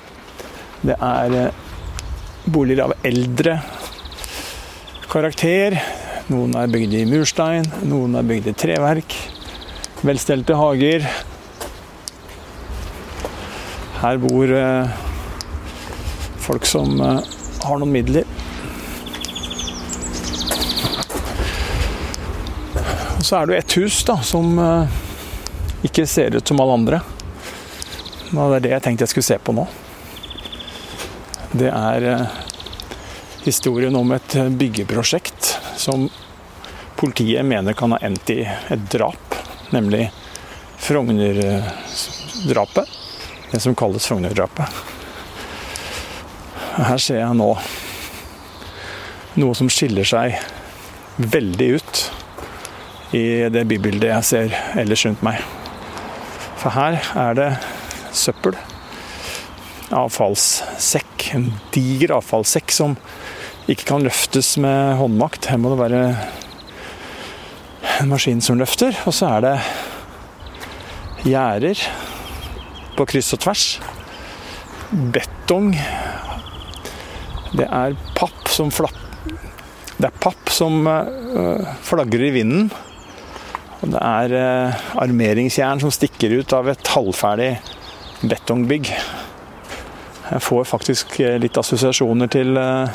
Det 0.86 0.94
er 0.94 1.38
eh, 1.40 1.62
boliger 2.46 2.86
av 2.86 2.98
eldre 3.02 3.58
karakter. 5.10 5.80
Noen 6.26 6.56
er 6.58 6.66
bygd 6.66 6.94
i 6.98 7.04
murstein, 7.06 7.68
noen 7.86 8.16
er 8.18 8.24
bygd 8.26 8.48
i 8.50 8.52
treverk. 8.58 9.14
Velstelte 10.02 10.56
hager. 10.58 11.04
Her 14.00 14.18
bor 14.18 14.50
eh, 14.50 14.96
folk 16.42 16.66
som 16.66 16.98
eh, 16.98 17.20
har 17.62 17.78
noen 17.78 17.94
midler. 17.94 18.26
Og 23.14 23.22
så 23.22 23.38
er 23.38 23.46
det 23.46 23.54
jo 23.54 23.60
ett 23.60 23.76
hus 23.78 24.00
da, 24.10 24.18
som 24.26 24.58
eh, 24.58 24.98
ikke 25.86 26.08
ser 26.10 26.34
ut 26.34 26.50
som 26.50 26.58
alle 26.64 26.80
andre. 26.80 27.02
Og 28.34 28.50
det 28.50 28.58
er 28.58 28.66
det 28.66 28.74
jeg 28.74 28.86
tenkte 28.88 29.06
jeg 29.06 29.14
skulle 29.14 29.30
se 29.30 29.38
på 29.46 29.54
nå. 29.54 29.68
Det 31.54 31.70
er 31.70 32.10
eh, 32.16 32.42
historien 33.46 33.94
om 33.94 34.10
et 34.18 34.40
byggeprosjekt 34.58 35.45
som 35.86 36.08
politiet 36.96 37.46
mener 37.46 37.72
kan 37.78 37.94
ha 37.94 37.98
endt 38.02 38.30
i 38.34 38.40
et 38.42 38.90
drap, 38.90 39.34
nemlig 39.70 40.10
Frogner-drapet. 40.82 42.90
Det 43.50 43.60
som 43.62 43.74
kalles 43.78 44.06
Frogner-drapet. 44.10 44.66
Her 46.76 46.98
ser 47.00 47.22
jeg 47.22 47.38
nå 47.38 47.50
noe 49.40 49.56
som 49.56 49.70
skiller 49.72 50.06
seg 50.08 50.34
veldig 51.16 51.68
ut 51.78 52.02
i 53.16 53.24
det 53.52 53.64
bybildet 53.70 54.10
jeg 54.10 54.28
ser 54.30 54.56
ellers 54.82 55.06
rundt 55.06 55.22
meg. 55.24 55.40
For 56.60 56.74
her 56.74 56.98
er 57.14 57.38
det 57.38 57.50
søppel. 58.16 58.56
Avfallssekk. 59.94 61.28
En 61.36 61.50
diger 61.74 62.16
avfallssekk 62.18 62.74
som 62.74 62.96
ikke 63.66 63.88
kan 63.88 64.04
løftes 64.06 64.52
med 64.62 64.94
håndmakt. 65.00 65.48
Her 65.50 65.58
må 65.58 65.72
det 65.72 65.80
være 65.80 66.02
en 68.00 68.10
maskin 68.12 68.42
som 68.44 68.60
løfter. 68.60 68.94
Og 69.08 69.14
så 69.16 69.30
er 69.36 69.42
det 69.42 69.54
gjerder 71.26 71.80
på 72.96 73.06
kryss 73.10 73.34
og 73.34 73.42
tvers. 73.42 73.64
Betong. 75.14 75.72
Det 77.56 77.66
er 77.66 77.96
papp 78.18 78.52
som 78.52 78.70
flapp... 78.74 79.02
Det 79.96 80.10
er 80.10 80.18
papp 80.20 80.50
som 80.52 80.86
uh, 80.86 81.66
flagrer 81.82 82.28
i 82.28 82.34
vinden. 82.36 82.68
Og 83.80 83.90
det 83.94 84.02
er 84.02 84.34
uh, 84.36 84.84
armeringsjern 85.02 85.82
som 85.82 85.94
stikker 85.94 86.36
ut 86.38 86.54
av 86.54 86.70
et 86.70 86.92
halvferdig 86.92 87.54
betongbygg. 88.22 88.92
Jeg 90.26 90.42
får 90.42 90.68
faktisk 90.68 91.18
litt 91.40 91.58
assosiasjoner 91.58 92.30
til 92.30 92.58
uh, 92.60 92.92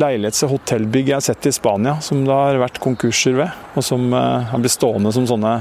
leilighets- 0.00 0.44
og 0.46 0.56
hotellbygg 0.56 1.10
jeg 1.10 1.18
har 1.18 1.24
sett 1.24 1.48
i 1.48 1.54
Spania, 1.54 1.98
som 2.04 2.24
det 2.26 2.34
har 2.34 2.60
vært 2.62 2.80
konkurser 2.82 3.36
ved, 3.38 3.62
og 3.76 3.84
som 3.86 4.08
uh, 4.14 4.46
har 4.50 4.62
blitt 4.62 4.76
stående 4.76 5.12
som 5.14 5.28
sånne 5.28 5.58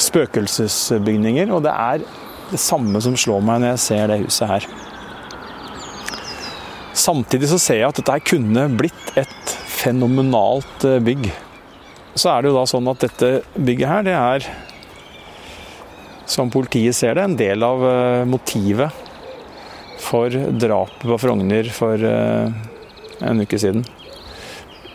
spøkelsesbygninger. 0.00 1.52
Og 1.54 1.64
det 1.66 1.74
er 1.74 2.04
det 2.50 2.60
samme 2.60 3.00
som 3.02 3.16
slår 3.18 3.42
meg 3.46 3.62
når 3.62 3.74
jeg 3.74 3.84
ser 3.86 4.10
det 4.10 4.22
huset 4.24 4.50
her. 4.50 4.70
Samtidig 7.00 7.48
så 7.48 7.58
ser 7.62 7.80
jeg 7.80 7.88
at 7.88 8.00
dette 8.00 8.16
kunne 8.26 8.66
blitt 8.76 9.12
et 9.20 9.52
fenomenalt 9.70 10.84
eh, 10.84 10.98
bygg. 11.00 11.30
Så 12.18 12.32
er 12.32 12.42
det 12.42 12.50
jo 12.50 12.56
da 12.58 12.64
sånn 12.68 12.90
at 12.90 13.04
dette 13.06 13.30
bygget 13.54 13.88
her, 13.88 14.02
det 14.04 14.16
er, 14.18 14.48
som 16.30 16.50
politiet 16.52 16.98
ser 16.98 17.16
det, 17.16 17.24
en 17.24 17.38
del 17.38 17.64
av 17.64 17.86
eh, 17.86 18.26
motivet 18.28 19.06
for 20.00 20.34
drapet 20.34 21.06
på 21.06 21.18
Frogner 21.22 21.70
for 21.72 22.02
en 23.20 23.42
uke 23.42 23.58
siden. 23.58 23.84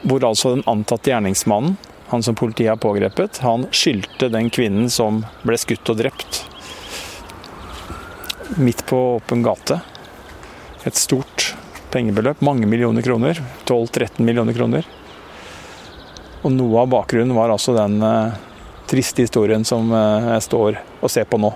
Hvor 0.05 0.23
altså 0.27 0.55
den 0.55 0.65
antatte 0.69 1.11
gjerningsmannen, 1.11 1.77
han 2.11 2.23
som 2.23 2.37
politiet 2.37 2.69
har 2.69 2.81
pågrepet, 2.81 3.39
han 3.41 3.65
skyldte 3.73 4.29
den 4.29 4.51
kvinnen 4.53 4.89
som 4.93 5.23
ble 5.43 5.57
skutt 5.57 5.89
og 5.89 5.97
drept. 6.03 6.43
Midt 8.61 8.85
på 8.85 8.99
åpen 9.17 9.41
gate. 9.45 9.79
Et 10.85 10.95
stort 10.95 11.55
pengebeløp, 11.89 12.43
mange 12.45 12.69
millioner 12.69 13.01
kroner. 13.01 13.41
12-13 13.65 14.21
millioner 14.21 14.53
kroner. 14.53 14.85
Og 16.45 16.53
noe 16.53 16.83
av 16.83 16.91
bakgrunnen 16.93 17.33
var 17.33 17.49
altså 17.49 17.73
den 17.73 17.97
uh, 18.05 18.35
triste 18.85 19.25
historien 19.25 19.65
som 19.65 19.89
uh, 19.89 20.35
jeg 20.35 20.45
står 20.45 20.77
og 21.01 21.09
ser 21.09 21.25
på 21.25 21.41
nå. 21.41 21.55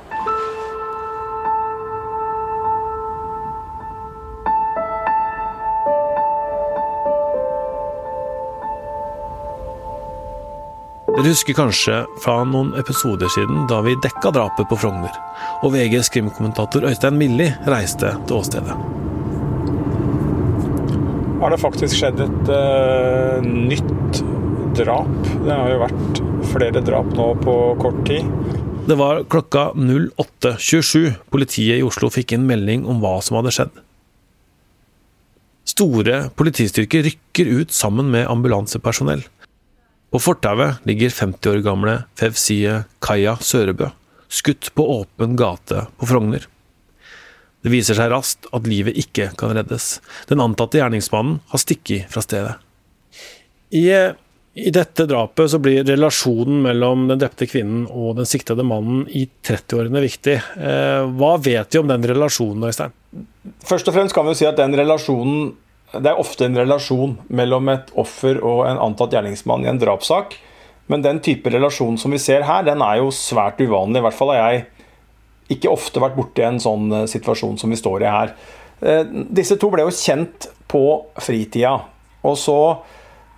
Dere 11.20 11.34
husker 11.34 11.52
kanskje 11.52 11.96
fra 12.24 12.46
noen 12.48 12.70
episoder 12.80 13.28
siden 13.34 13.66
da 13.68 13.82
vi 13.84 13.92
dekka 14.00 14.30
drapet 14.32 14.70
på 14.70 14.78
Frogner, 14.80 15.12
og 15.60 15.74
VGs 15.74 16.08
krimkommentator 16.14 16.86
Øystein 16.88 17.18
Milli 17.20 17.50
reiste 17.68 18.14
til 18.30 18.38
åstedet. 18.38 18.78
Har 21.42 21.52
det 21.52 21.58
faktisk 21.60 21.98
skjedd 22.00 22.22
et 22.24 22.52
uh, 22.56 23.44
nytt 23.44 24.22
drap? 24.80 25.12
Det 25.44 25.52
har 25.52 25.74
jo 25.74 25.82
vært 25.82 26.22
flere 26.54 26.84
drap 26.88 27.10
nå 27.18 27.26
på 27.44 27.56
kort 27.84 28.00
tid. 28.08 28.30
Det 28.88 28.96
var 29.02 29.20
klokka 29.28 29.66
08.27 29.76 31.18
politiet 31.36 31.82
i 31.82 31.84
Oslo 31.84 32.08
fikk 32.16 32.32
inn 32.38 32.48
melding 32.48 32.88
om 32.88 33.04
hva 33.04 33.18
som 33.20 33.42
hadde 33.42 33.52
skjedd. 33.58 33.84
Store 35.68 36.22
politistyrker 36.40 37.04
rykker 37.10 37.52
ut 37.60 37.76
sammen 37.76 38.08
med 38.16 38.24
ambulansepersonell. 38.32 39.26
På 40.10 40.20
fortauet 40.20 40.86
ligger 40.90 41.10
50 41.10 41.50
år 41.52 41.60
gamle 41.66 41.98
Fevsie 42.18 42.84
Kaja 43.04 43.36
Sørebø, 43.42 43.92
skutt 44.30 44.72
på 44.74 44.86
åpen 45.00 45.36
gate 45.38 45.86
på 46.00 46.10
Frogner. 46.10 46.48
Det 47.62 47.70
viser 47.74 47.98
seg 47.98 48.10
raskt 48.14 48.48
at 48.56 48.66
livet 48.70 48.98
ikke 48.98 49.30
kan 49.38 49.54
reddes. 49.54 50.00
Den 50.32 50.42
antatte 50.42 50.80
gjerningsmannen 50.80 51.42
har 51.52 51.62
stukket 51.62 52.10
fra 52.10 52.24
stedet. 52.26 52.56
I, 53.70 53.86
I, 53.92 54.70
dette 54.74 55.06
drapet 55.06 55.52
så 55.52 55.60
blir 55.62 55.84
relasjonen 55.86 56.64
mellom 56.66 57.06
den 57.12 57.20
drepte 57.22 57.46
kvinnen 57.52 57.86
og 57.92 58.16
den 58.18 58.30
siktede 58.30 58.66
mannen 58.66 59.04
i 59.14 59.28
30-årene 59.46 60.02
viktig. 60.08 60.40
Eh, 60.58 61.04
hva 61.20 61.36
vet 61.38 61.76
vi 61.76 61.84
om 61.84 61.92
den 61.92 62.08
relasjonen, 62.16 62.66
Øystein? 62.72 62.96
Først 63.68 63.92
og 63.92 63.98
fremst 63.98 64.16
kan 64.16 64.26
vi 64.26 64.40
si 64.40 64.48
at 64.50 64.58
den 64.58 64.74
relasjonen 64.80 65.52
Det 65.94 66.06
er 66.12 66.20
ofte 66.22 66.46
en 66.46 66.58
relasjon 66.58 67.16
mellom 67.34 67.72
et 67.74 67.90
offer 67.98 68.38
og 68.46 68.68
en 68.70 68.82
antatt 68.90 69.16
gjerningsmann 69.16 69.66
i 69.66 69.72
en 69.72 69.82
drapssak. 69.82 70.36
Men 70.90 71.06
den 71.06 71.22
type 71.26 71.50
relasjon 71.54 71.98
som 72.02 72.14
vi 72.14 72.22
ser 72.22 72.46
her, 72.46 72.66
den 72.66 72.82
er 72.86 73.00
jo 73.02 73.10
svært 73.14 73.62
uvanlig. 73.62 74.02
I 74.02 74.06
hvert 74.06 74.18
fall 74.18 74.34
har 74.34 74.40
jeg 74.42 74.64
ikke 75.54 75.74
ofte 75.74 76.02
vært 76.02 76.18
borti 76.18 76.46
en 76.46 76.62
sånn 76.62 76.94
eh, 76.94 77.10
situasjon 77.10 77.58
som 77.62 77.74
vi 77.74 77.80
står 77.80 78.06
i 78.06 78.14
her. 78.14 78.34
Eh, 78.82 79.04
disse 79.34 79.58
to 79.62 79.72
ble 79.74 79.86
jo 79.86 79.94
kjent 79.94 80.50
på 80.70 80.84
fritida. 81.22 81.76
Og 82.26 82.38
så 82.38 82.58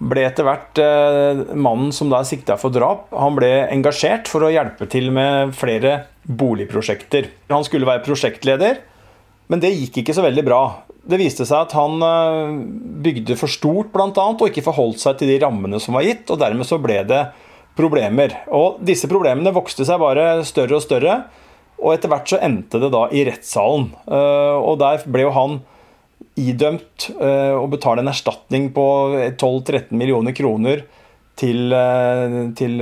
ble 0.01 0.23
etter 0.25 0.47
hvert 0.47 0.79
eh, 0.81 1.43
mannen 1.55 1.91
som 1.95 2.11
da 2.11 2.21
er 2.21 2.29
sikta 2.29 2.57
for 2.59 2.73
drap, 2.73 3.09
han 3.13 3.35
ble 3.37 3.51
engasjert 3.69 4.31
for 4.31 4.47
å 4.47 4.51
hjelpe 4.51 4.87
til 4.91 5.11
med 5.13 5.55
flere 5.55 6.05
boligprosjekter. 6.27 7.29
Han 7.51 7.67
skulle 7.67 7.89
være 7.89 8.03
prosjektleder, 8.05 8.81
men 9.51 9.59
det 9.59 9.73
gikk 9.75 9.99
ikke 10.01 10.15
så 10.15 10.23
veldig 10.23 10.43
bra. 10.47 10.61
Det 11.03 11.17
viste 11.19 11.43
seg 11.47 11.65
at 11.65 11.73
han 11.75 11.99
eh, 12.07 12.53
bygde 13.03 13.35
for 13.39 13.51
stort 13.51 13.95
annet, 13.99 14.21
og 14.39 14.47
ikke 14.47 14.63
forholdt 14.63 15.01
seg 15.01 15.17
til 15.19 15.33
de 15.33 15.41
rammene 15.43 15.81
som 15.83 15.97
var 15.97 16.05
gitt. 16.07 16.23
og 16.31 16.39
Dermed 16.39 16.67
så 16.69 16.79
ble 16.79 17.01
det 17.09 17.25
problemer. 17.75 18.37
Og 18.55 18.79
Disse 18.87 19.09
problemene 19.11 19.51
vokste 19.55 19.83
seg 19.87 19.99
bare 19.99 20.45
større 20.47 20.79
og 20.79 20.85
større. 20.85 21.17
Og 21.81 21.95
etter 21.95 22.13
hvert 22.13 22.31
så 22.31 22.39
endte 22.45 22.79
det 22.79 22.93
da 22.93 23.07
i 23.11 23.25
rettssalen. 23.27 23.89
Eh, 24.07 24.55
og 24.61 24.79
der 24.79 25.03
ble 25.11 25.27
jo 25.27 25.35
han 25.35 25.59
idømt 26.39 27.09
eh, 27.17 27.51
å 27.57 27.67
betale 27.67 28.05
en 28.05 28.11
erstatning 28.13 28.69
på 28.71 28.87
12-13 29.35 29.91
millioner 29.99 30.37
kroner 30.37 30.85
til, 31.41 31.73
til, 32.55 32.81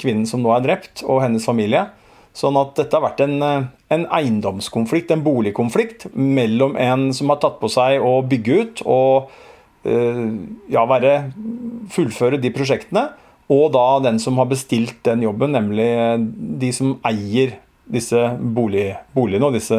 kvinnen 0.00 0.26
som 0.26 0.42
nå 0.42 0.50
er 0.56 0.64
drept, 0.64 1.04
og 1.06 1.20
hennes 1.22 1.44
familie. 1.46 1.84
Sånn 2.36 2.58
at 2.60 2.74
dette 2.76 2.92
har 2.92 3.04
vært 3.06 3.22
en, 3.24 3.40
en, 3.42 4.06
eiendomskonflikt, 4.12 5.12
en 5.14 5.24
boligkonflikt, 5.24 6.10
mellom 6.12 6.76
en 6.76 7.08
som 7.16 7.32
har 7.32 7.40
tatt 7.40 7.56
på 7.62 7.70
seg 7.72 8.02
å 8.04 8.18
bygge 8.28 8.58
ut 8.60 8.82
og 8.84 9.30
ja, 9.86 10.82
være, 10.90 11.12
fullføre 11.94 12.40
de 12.42 12.50
prosjektene, 12.52 13.06
og 13.52 13.70
da 13.76 13.84
den 14.02 14.18
som 14.22 14.40
har 14.40 14.48
bestilt 14.50 14.98
den 15.06 15.22
jobben, 15.22 15.54
nemlig 15.54 15.88
de 16.60 16.72
som 16.74 16.96
eier 17.06 17.56
disse 17.86 18.18
bolig, 18.40 18.90
boligene 19.14 19.46
og 19.46 19.54
disse 19.54 19.78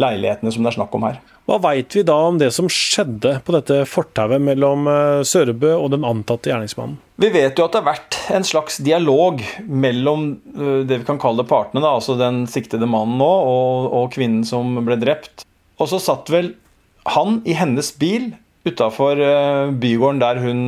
leilighetene 0.00 0.52
som 0.52 0.64
det 0.64 0.72
er 0.72 0.78
snakk 0.78 0.94
om 0.96 1.06
her. 1.08 1.18
Hva 1.46 1.60
veit 1.62 1.94
vi 1.94 2.02
da 2.02 2.16
om 2.26 2.40
det 2.40 2.48
som 2.54 2.66
skjedde 2.70 3.36
på 3.46 3.54
dette 3.54 3.84
fortauet 3.86 4.42
mellom 4.42 4.88
eh, 4.90 5.20
Sørebø 5.26 5.76
og 5.76 5.92
den 5.92 6.06
antatte 6.06 6.50
gjerningsmannen? 6.50 6.96
Vi 7.22 7.30
vet 7.32 7.58
jo 7.58 7.68
at 7.68 7.76
det 7.76 7.82
har 7.84 7.92
vært 7.92 8.18
en 8.34 8.46
slags 8.46 8.80
dialog 8.82 9.44
mellom 9.62 10.26
eh, 10.56 10.80
det 10.88 11.00
vi 11.00 11.06
kan 11.06 11.20
kalle 11.22 11.46
partene, 11.46 11.84
da, 11.84 11.94
altså 11.94 12.18
den 12.18 12.44
siktede 12.50 12.88
mannen 12.90 13.20
nå 13.22 13.30
og, 13.30 13.86
og, 13.92 14.10
kvinnen 14.16 14.42
som 14.48 14.74
ble 14.88 14.98
drept. 14.98 15.46
Og 15.78 15.92
så 15.92 16.02
satt 16.02 16.34
vel 16.34 16.56
han 17.14 17.40
i 17.46 17.54
hennes 17.54 17.92
bil 17.94 18.32
utafor 18.66 19.22
eh, 19.22 19.70
bygården 19.70 20.22
der 20.26 20.42
hun, 20.42 20.62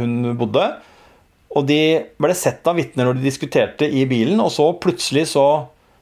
hun 0.00 0.18
bodde. 0.40 0.70
Og 1.56 1.68
de 1.68 1.80
ble 2.16 2.36
sett 2.36 2.64
av 2.68 2.80
vitner 2.80 3.04
når 3.04 3.18
de 3.18 3.28
diskuterte 3.28 3.84
i 3.84 4.08
bilen, 4.08 4.40
og 4.40 4.48
så 4.52 4.72
plutselig 4.80 5.28
så 5.36 5.48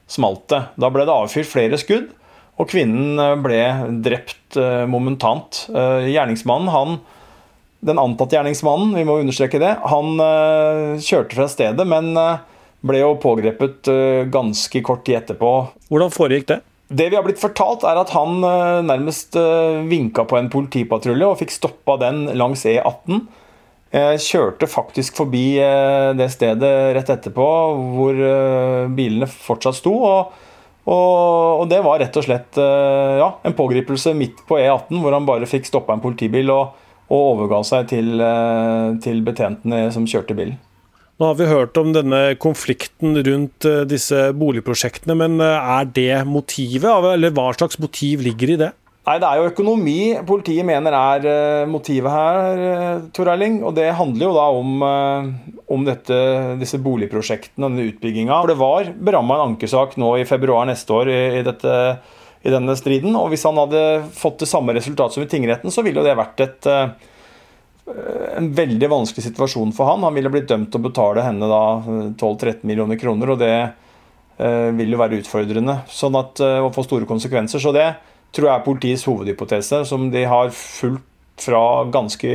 smalt 0.07 0.47
det. 0.51 0.61
Da 0.79 0.87
ble 0.93 1.03
det 1.03 1.15
avfyrt 1.15 1.51
flere 1.51 1.79
skudd, 1.81 2.13
og 2.55 2.71
kvinnen 2.71 3.19
eh, 3.19 3.35
ble 3.43 3.61
drept 4.05 4.59
eh, 4.59 4.85
momentant. 4.89 5.65
Eh, 5.71 6.11
gjerningsmannen, 6.13 6.71
han 6.71 6.97
den 7.85 7.99
antatte 8.01 8.37
gjerningsmannen, 8.37 8.95
vi 8.97 9.03
må 9.05 9.19
understreke 9.21 9.59
det, 9.61 9.75
han 9.91 10.15
kjørte 11.05 11.35
fra 11.37 11.45
stedet, 11.51 11.83
men 11.85 12.15
ble 12.81 13.01
jo 13.03 13.11
pågrepet 13.21 13.85
ganske 14.33 14.81
kort 14.87 15.03
tid 15.05 15.19
etterpå. 15.19 15.51
Hvordan 15.91 16.13
foregikk 16.15 16.47
det? 16.49 16.57
Det 16.89 17.11
vi 17.11 17.19
har 17.19 17.27
blitt 17.27 17.43
fortalt, 17.43 17.85
er 17.85 17.99
at 18.01 18.09
han 18.15 18.39
nærmest 18.89 19.37
vinka 19.85 20.25
på 20.25 20.39
en 20.39 20.49
politipatrulje 20.49 21.29
og 21.29 21.37
fikk 21.43 21.53
stoppa 21.53 21.99
den 22.01 22.23
langs 22.33 22.65
E18. 22.65 23.21
Kjørte 24.23 24.71
faktisk 24.71 25.21
forbi 25.21 25.45
det 26.17 26.31
stedet 26.33 26.73
rett 26.97 27.13
etterpå 27.19 27.47
hvor 27.99 28.25
bilene 28.97 29.29
fortsatt 29.29 29.77
sto. 29.77 29.93
og 30.09 30.54
og, 30.93 31.65
det 31.69 31.81
var 31.85 31.97
rett 32.01 32.17
og 32.19 32.25
slett 32.27 32.59
eh, 32.61 33.15
ja, 33.21 33.31
en 33.45 33.55
pågripelse 33.57 34.13
midt 34.17 34.43
på 34.45 34.59
E18, 34.61 34.99
hvor 35.01 35.15
han 35.15 35.25
bare 35.27 35.49
fikk 35.49 35.65
stoppa 35.69 35.95
en 35.95 36.03
politibil 36.03 36.51
og, 36.53 36.75
og 37.09 37.31
overga 37.33 37.63
seg 37.65 37.89
til, 37.89 38.21
til, 39.01 39.19
betjentene 39.25 39.87
som 39.93 40.07
kjørte 40.09 40.37
bilen. 40.37 40.59
Nå 41.15 41.29
har 41.29 41.37
vi 41.39 41.47
hørt 41.47 41.77
om 41.79 41.93
denne 41.95 42.35
konflikten 42.43 43.15
rundt 43.23 43.65
disse 43.87 44.33
boligprosjektene, 44.35 45.15
men 45.15 45.39
er 45.39 45.85
det 45.95 46.25
motivet, 46.27 46.89
eller 47.13 47.31
hva 47.31 47.53
slags 47.55 47.79
motiv 47.79 48.25
ligger 48.25 48.51
i 48.51 48.57
det? 48.65 48.73
Nei, 49.05 49.15
Det 49.21 49.29
er 49.29 49.39
jo 49.39 49.51
økonomi 49.51 49.99
politiet 50.27 50.65
mener 50.67 50.97
er 50.97 51.69
motivet 51.71 52.11
her, 52.11 53.05
Tor 53.15 53.31
Erling. 53.31 53.61
Og 53.63 53.77
det 53.77 53.93
handler 53.95 54.27
jo 54.27 54.35
da 54.35 54.45
om, 54.59 54.85
om 55.75 55.85
dette, 55.87 56.17
disse 56.59 56.79
boligprosjektene 56.81 57.67
og 57.67 57.73
denne 57.73 57.89
utbygginga. 57.91 58.37
Det 58.49 58.57
var 58.59 58.91
beramma 58.95 59.37
en 59.37 59.51
ankesak 59.51 59.97
nå 60.01 60.15
i 60.21 60.27
februar 60.27 60.67
neste 60.69 60.95
år 60.95 61.11
i, 61.11 61.19
i, 61.39 61.43
dette, 61.45 61.75
i, 62.41 62.51
denne 62.53 62.77
striden. 62.79 63.15
Og 63.19 63.29
hvis 63.33 63.45
han 63.47 63.59
hadde 63.59 63.83
fått 64.15 64.41
det 64.43 64.49
samme 64.51 64.75
resultat 64.77 65.15
som 65.15 65.25
i 65.25 65.29
tingretten, 65.29 65.73
så 65.73 65.85
ville 65.85 66.03
det 66.05 66.17
vært 66.17 66.43
et, 66.45 66.69
en 68.39 68.51
veldig 68.57 68.91
vanskelig 68.91 69.27
situasjon 69.29 69.75
for 69.75 69.91
han. 69.91 70.05
Han 70.07 70.17
ville 70.17 70.31
blitt 70.33 70.49
dømt 70.51 70.71
til 70.73 70.81
å 70.81 70.87
betale 70.87 71.25
henne 71.25 71.49
12-13 71.49 72.63
millioner 72.65 72.99
kroner, 73.01 73.35
og 73.35 73.43
det 73.43 73.55
vil 74.75 74.91
jo 74.91 74.99
være 74.99 75.21
utfordrende. 75.21 75.81
Sånn 75.87 76.17
at, 76.19 76.41
å 76.41 76.71
få 76.75 76.83
store 76.83 77.07
konsekvenser. 77.07 77.61
Så 77.63 77.71
det 77.75 77.87
tror 78.35 78.49
jeg 78.49 78.55
er 78.57 78.65
politiets 78.65 79.05
hovedhypotese, 79.07 79.83
som 79.87 80.09
de 80.11 80.25
har 80.27 80.51
fulgt 80.55 81.45
fra 81.45 81.85
ganske 81.91 82.31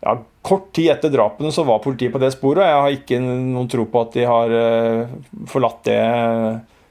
ja, 0.00 0.18
Kort 0.42 0.70
tid 0.72 0.88
etter 0.94 1.12
drapene 1.12 1.52
så 1.52 1.66
var 1.68 1.82
politiet 1.84 2.14
på 2.14 2.20
det 2.22 2.30
sporet. 2.32 2.64
og 2.64 2.70
Jeg 2.70 2.82
har 2.82 2.94
ikke 2.96 3.18
noen 3.20 3.68
tro 3.68 3.84
på 3.84 4.04
at 4.06 4.14
de 4.16 4.22
har 4.24 4.54
uh, 4.56 5.10
forlatt 5.50 5.82
det 5.84 6.00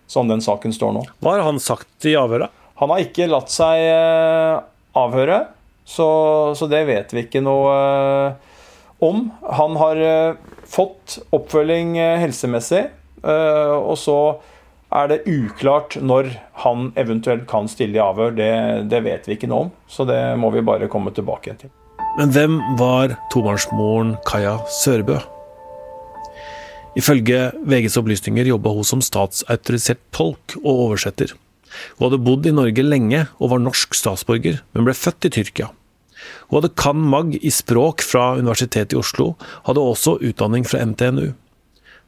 som 0.09 0.29
den 0.29 0.43
saken 0.45 0.73
står 0.75 0.93
nå. 0.93 1.01
Hva 1.17 1.33
har 1.33 1.47
han 1.47 1.57
sagt 1.61 2.05
i 2.05 2.13
avhøret? 2.17 2.53
Han 2.77 2.93
har 2.93 3.01
ikke 3.01 3.27
latt 3.31 3.49
seg 3.49 3.87
uh, 3.89 4.61
avhøre, 5.01 5.41
så, 5.81 6.07
så, 6.53 6.69
det 6.69 6.83
vet 6.85 7.15
vi 7.15 7.25
ikke 7.25 7.41
noe 7.41 7.73
uh, 7.73 8.53
om. 9.01 9.25
Han 9.57 9.81
har 9.81 10.03
fått 10.69 11.17
oppfølging 11.33 11.95
helsemessig, 12.21 12.83
og 13.23 13.95
så 13.97 14.17
er 14.93 15.09
det 15.09 15.23
uklart 15.25 15.97
når 16.01 16.33
han 16.65 16.91
eventuelt 16.99 17.47
kan 17.49 17.69
stille 17.71 17.97
i 17.97 18.03
avhør. 18.03 18.35
Det, 18.37 18.51
det, 18.91 19.01
vet 19.07 19.29
vi 19.29 19.39
ikke 19.39 19.49
noe 19.49 19.69
om, 19.69 19.75
så 19.87 20.05
det 20.09 20.19
må 20.37 20.51
vi 20.53 20.65
bare 20.65 20.91
komme 20.91 21.15
tilbake 21.15 21.55
til. 21.61 21.71
Men 22.19 22.33
hvem 22.35 22.55
var 22.75 23.13
tobarnsmoren 23.31 24.17
Kaja 24.27 24.57
Sørbø? 24.67 25.21
Ifølge 26.99 27.45
VGs 27.63 27.95
opplysninger 28.01 28.49
jobba 28.49 28.73
hun 28.75 28.87
som 28.87 28.99
statsautorisert 28.99 30.01
tolk 30.11 30.57
og 30.59 30.81
oversetter. 30.89 31.31
Hun 31.95 32.09
hadde 32.09 32.19
bodd 32.25 32.49
i 32.49 32.53
Norge 32.57 32.83
lenge 32.83 33.21
og 33.37 33.53
var 33.53 33.63
norsk 33.63 33.95
statsborger, 33.95 34.59
men 34.75 34.89
ble 34.89 34.97
født 34.99 35.29
i 35.29 35.31
Tyrkia. 35.37 35.69
Hun 36.49 36.59
hadde 36.59 36.73
kan 36.83 36.99
mag 36.99 37.37
i 37.39 37.53
språk 37.55 38.03
fra 38.03 38.33
Universitetet 38.35 38.97
i 38.97 38.99
Oslo, 38.99 39.29
hadde 39.69 39.79
også 39.79 40.17
utdanning 40.19 40.67
fra 40.67 40.83
NTNU. 40.91 41.29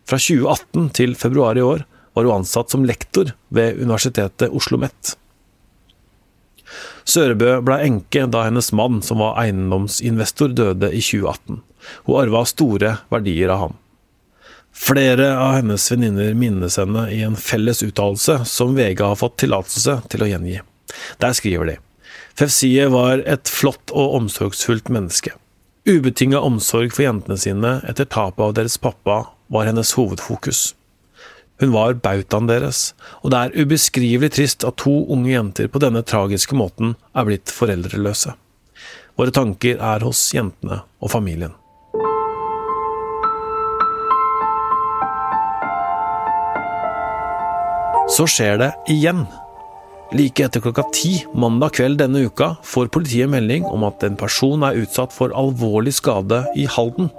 Fra 0.04 0.20
2018 0.20 0.92
til 1.00 1.16
februar 1.16 1.56
i 1.56 1.64
år 1.64 1.88
var 1.88 2.28
hun 2.28 2.42
ansatt 2.42 2.76
som 2.76 2.84
lektor 2.84 3.32
ved 3.48 3.80
Universitetet 3.80 4.50
Oslo 4.50 4.60
OsloMet. 4.60 5.16
Sørebø 7.08 7.60
ble 7.66 7.78
enke 7.86 8.26
da 8.32 8.46
hennes 8.48 8.72
mann, 8.78 9.02
som 9.06 9.22
var 9.24 9.40
eiendomsinvestor, 9.42 10.54
døde 10.58 10.92
i 10.94 11.02
2018. 11.02 11.62
Hun 12.08 12.20
arva 12.22 12.44
store 12.50 12.98
verdier 13.14 13.54
av 13.54 13.66
ham. 13.66 13.78
Flere 14.72 15.34
av 15.36 15.58
hennes 15.58 15.86
venninner 15.92 16.36
minnes 16.38 16.78
henne 16.80 17.08
i 17.12 17.22
en 17.26 17.36
felles 17.36 17.84
uttalelse 17.84 18.40
som 18.48 18.76
VG 18.78 19.04
har 19.04 19.20
fått 19.20 19.42
tillatelse 19.44 19.98
til 20.12 20.24
å 20.24 20.30
gjengi. 20.32 20.62
Der 21.20 21.36
skriver 21.36 21.74
de 21.74 21.78
Fefsie 22.40 22.88
var 22.90 23.22
et 23.28 23.50
flott 23.52 23.92
og 23.92 24.16
omsorgsfullt 24.22 24.88
menneske. 24.94 25.34
Ubetinga 25.90 26.40
omsorg 26.40 26.94
for 26.96 27.04
jentene 27.04 27.38
sine 27.42 27.74
etter 27.90 28.08
tapet 28.08 28.46
av 28.46 28.54
deres 28.56 28.78
pappa 28.80 29.24
var 29.52 29.68
hennes 29.68 29.92
hovedfokus. 29.98 30.72
Hun 31.62 31.76
var 31.76 31.94
bautaen 31.94 32.48
deres, 32.50 32.96
og 33.22 33.30
det 33.32 33.40
er 33.40 33.62
ubeskrivelig 33.62 34.32
trist 34.34 34.64
at 34.66 34.80
to 34.82 34.94
unge 35.14 35.30
jenter 35.30 35.68
på 35.70 35.78
denne 35.84 36.02
tragiske 36.02 36.58
måten 36.58 36.96
er 37.14 37.28
blitt 37.28 37.54
foreldreløse. 37.54 38.34
Våre 39.14 39.34
tanker 39.36 39.78
er 39.78 40.02
hos 40.02 40.24
jentene 40.34 40.80
og 40.98 41.12
familien. 41.14 41.54
Så 48.12 48.26
skjer 48.28 48.58
det 48.60 48.72
igjen. 48.90 49.22
Like 50.18 50.44
etter 50.44 50.66
klokka 50.66 50.88
ti 50.98 51.14
mandag 51.38 51.78
kveld 51.78 52.02
denne 52.02 52.26
uka 52.26 52.56
får 52.66 52.90
politiet 52.92 53.30
melding 53.32 53.70
om 53.70 53.86
at 53.88 54.02
en 54.04 54.18
person 54.20 54.66
er 54.66 54.82
utsatt 54.82 55.14
for 55.14 55.38
alvorlig 55.38 55.94
skade 56.02 56.42
i 56.58 56.66
Halden. 56.66 57.14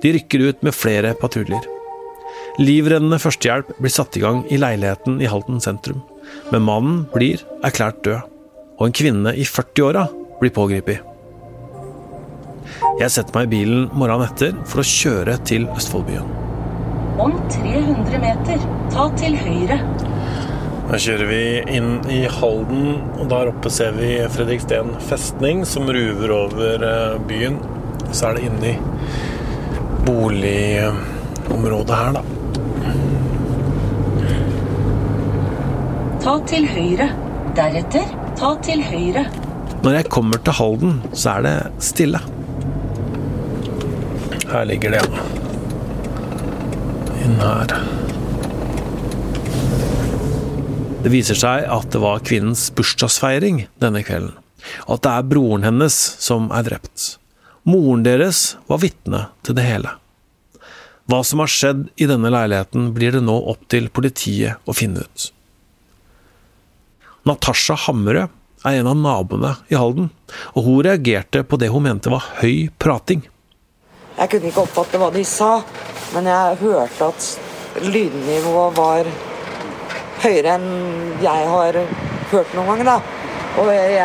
De 0.00 0.14
rykker 0.14 0.46
ut 0.46 0.64
med 0.64 0.78
flere 0.78 1.12
patruljer. 1.18 1.79
Livreddende 2.58 3.20
førstehjelp 3.22 3.76
blir 3.78 3.92
satt 3.94 4.16
i 4.18 4.22
gang 4.24 4.42
i 4.50 4.58
leiligheten 4.58 5.20
i 5.22 5.28
Halden 5.30 5.60
sentrum. 5.62 6.02
Men 6.50 6.66
mannen 6.66 7.04
blir 7.14 7.44
erklært 7.66 8.02
død. 8.06 8.26
Og 8.80 8.88
en 8.88 8.96
kvinne 8.96 9.34
i 9.36 9.44
40-åra 9.46 10.06
blir 10.40 10.52
pågrepet. 10.56 11.06
Jeg 13.00 13.12
setter 13.12 13.36
meg 13.36 13.48
i 13.48 13.52
bilen 13.54 13.88
morgenen 13.92 14.26
etter 14.26 14.56
for 14.68 14.82
å 14.82 14.86
kjøre 14.86 15.36
til 15.48 15.66
Østfoldbyen. 15.76 16.26
Om 17.20 17.36
300 17.52 18.20
meter, 18.22 18.64
ta 18.92 19.06
til 19.20 19.36
høyre. 19.36 19.76
Da 20.90 20.98
kjører 20.98 21.28
vi 21.28 21.42
inn 21.76 21.92
i 22.10 22.24
Halden, 22.40 22.96
og 23.20 23.28
der 23.30 23.52
oppe 23.52 23.70
ser 23.72 23.94
vi 23.94 24.16
Fredriksten 24.32 24.90
festning 25.06 25.62
som 25.68 25.86
ruver 25.86 26.34
over 26.34 26.82
eh, 26.88 27.20
byen. 27.28 27.60
Så 28.10 28.30
er 28.30 28.40
det 28.40 28.48
inne 28.48 28.72
i 28.72 28.76
boligområdet 31.50 31.96
her, 31.96 32.12
da. 32.12 32.22
Ta 36.20 36.38
til 36.46 36.66
høyre. 36.68 37.10
Deretter, 37.56 38.10
ta 38.38 38.54
til 38.62 38.82
høyre. 38.84 39.24
Når 39.82 39.96
jeg 39.96 40.10
kommer 40.12 40.38
til 40.44 40.54
Halden, 40.54 41.00
så 41.12 41.38
er 41.38 41.46
det 41.46 41.54
stille. 41.82 42.20
Her 44.50 44.64
ligger 44.68 44.94
det, 44.94 45.00
ja. 45.00 45.24
Inn 47.24 47.40
her. 47.40 47.74
Det 51.00 51.10
viser 51.14 51.38
seg 51.38 51.64
at 51.64 51.88
det 51.94 52.00
var 52.02 52.20
kvinnens 52.20 52.66
bursdagsfeiring 52.76 53.64
denne 53.80 54.02
kvelden, 54.04 54.34
og 54.84 54.98
at 54.98 55.06
det 55.06 55.14
er 55.14 55.30
broren 55.30 55.64
hennes 55.64 55.96
som 56.20 56.50
er 56.52 56.66
drept. 56.66 57.14
Moren 57.64 58.04
deres 58.04 58.58
var 58.68 58.82
vitne 58.84 59.26
til 59.46 59.56
det 59.56 59.64
hele. 59.64 59.96
Hva 61.10 61.24
som 61.26 61.40
har 61.42 61.50
skjedd 61.50 61.88
i 61.98 62.06
denne 62.06 62.30
leiligheten, 62.30 62.90
blir 62.94 63.16
det 63.16 63.22
nå 63.26 63.34
opp 63.50 63.64
til 63.72 63.88
politiet 63.90 64.60
å 64.68 64.74
finne 64.76 65.02
ut. 65.02 65.30
Natasha 67.26 67.74
Hammerød 67.88 68.30
er 68.68 68.76
en 68.78 68.90
av 68.92 68.98
naboene 69.00 69.54
i 69.72 69.78
Halden, 69.80 70.10
og 70.54 70.66
hun 70.68 70.84
reagerte 70.86 71.42
på 71.42 71.58
det 71.58 71.70
hun 71.72 71.82
mente 71.88 72.12
var 72.12 72.28
høy 72.38 72.68
prating. 72.78 73.24
Jeg 74.20 74.30
kunne 74.30 74.52
ikke 74.52 74.62
oppfatte 74.66 75.00
hva 75.00 75.08
de 75.14 75.24
sa, 75.26 75.50
men 76.14 76.28
jeg 76.30 76.60
hørte 76.60 77.08
at 77.08 77.88
lydnivået 77.90 78.78
var 78.78 79.10
høyere 80.20 80.54
enn 80.58 80.68
jeg 81.24 81.50
har 81.54 81.80
hørt 82.30 82.54
noen 82.54 82.70
gang. 82.70 82.84
da. 82.86 82.98
Og 83.58 83.72
jeg 83.72 83.98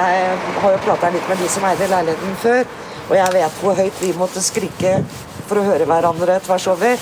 har 0.63 0.73
jo 0.73 0.83
prata 0.87 1.13
litt 1.13 1.29
med 1.29 1.37
de 1.43 1.51
som 1.51 1.69
eide 1.69 1.91
leiligheten 1.91 2.37
før, 2.41 2.65
og 3.05 3.15
jeg 3.17 3.33
vet 3.35 3.61
hvor 3.61 3.77
høyt 3.77 4.01
vi 4.01 4.11
måtte 4.17 4.43
skrike 4.43 4.97
for 5.45 5.61
å 5.61 5.65
høre 5.67 5.85
hverandre 5.89 6.39
tvers 6.45 6.67
over. 6.71 7.01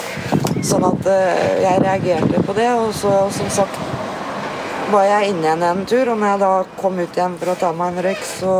Sånn 0.63 0.85
at 0.87 1.07
eh, 1.11 1.63
jeg 1.63 1.83
reagerte 1.83 2.43
på 2.43 2.55
det, 2.57 2.69
og 2.75 2.91
så 2.95 3.13
som 3.35 3.51
sagt 3.51 3.79
var 4.91 5.07
jeg 5.07 5.31
inne 5.31 5.47
igjen 5.47 5.65
en 5.65 5.85
tur, 5.89 6.11
og 6.11 6.19
når 6.19 6.33
jeg 6.33 6.41
da 6.43 6.51
kom 6.79 6.99
ut 6.99 7.17
igjen 7.17 7.37
for 7.39 7.53
å 7.53 7.57
ta 7.59 7.71
meg 7.75 7.93
en 7.93 8.05
røyk, 8.07 8.23
så 8.27 8.53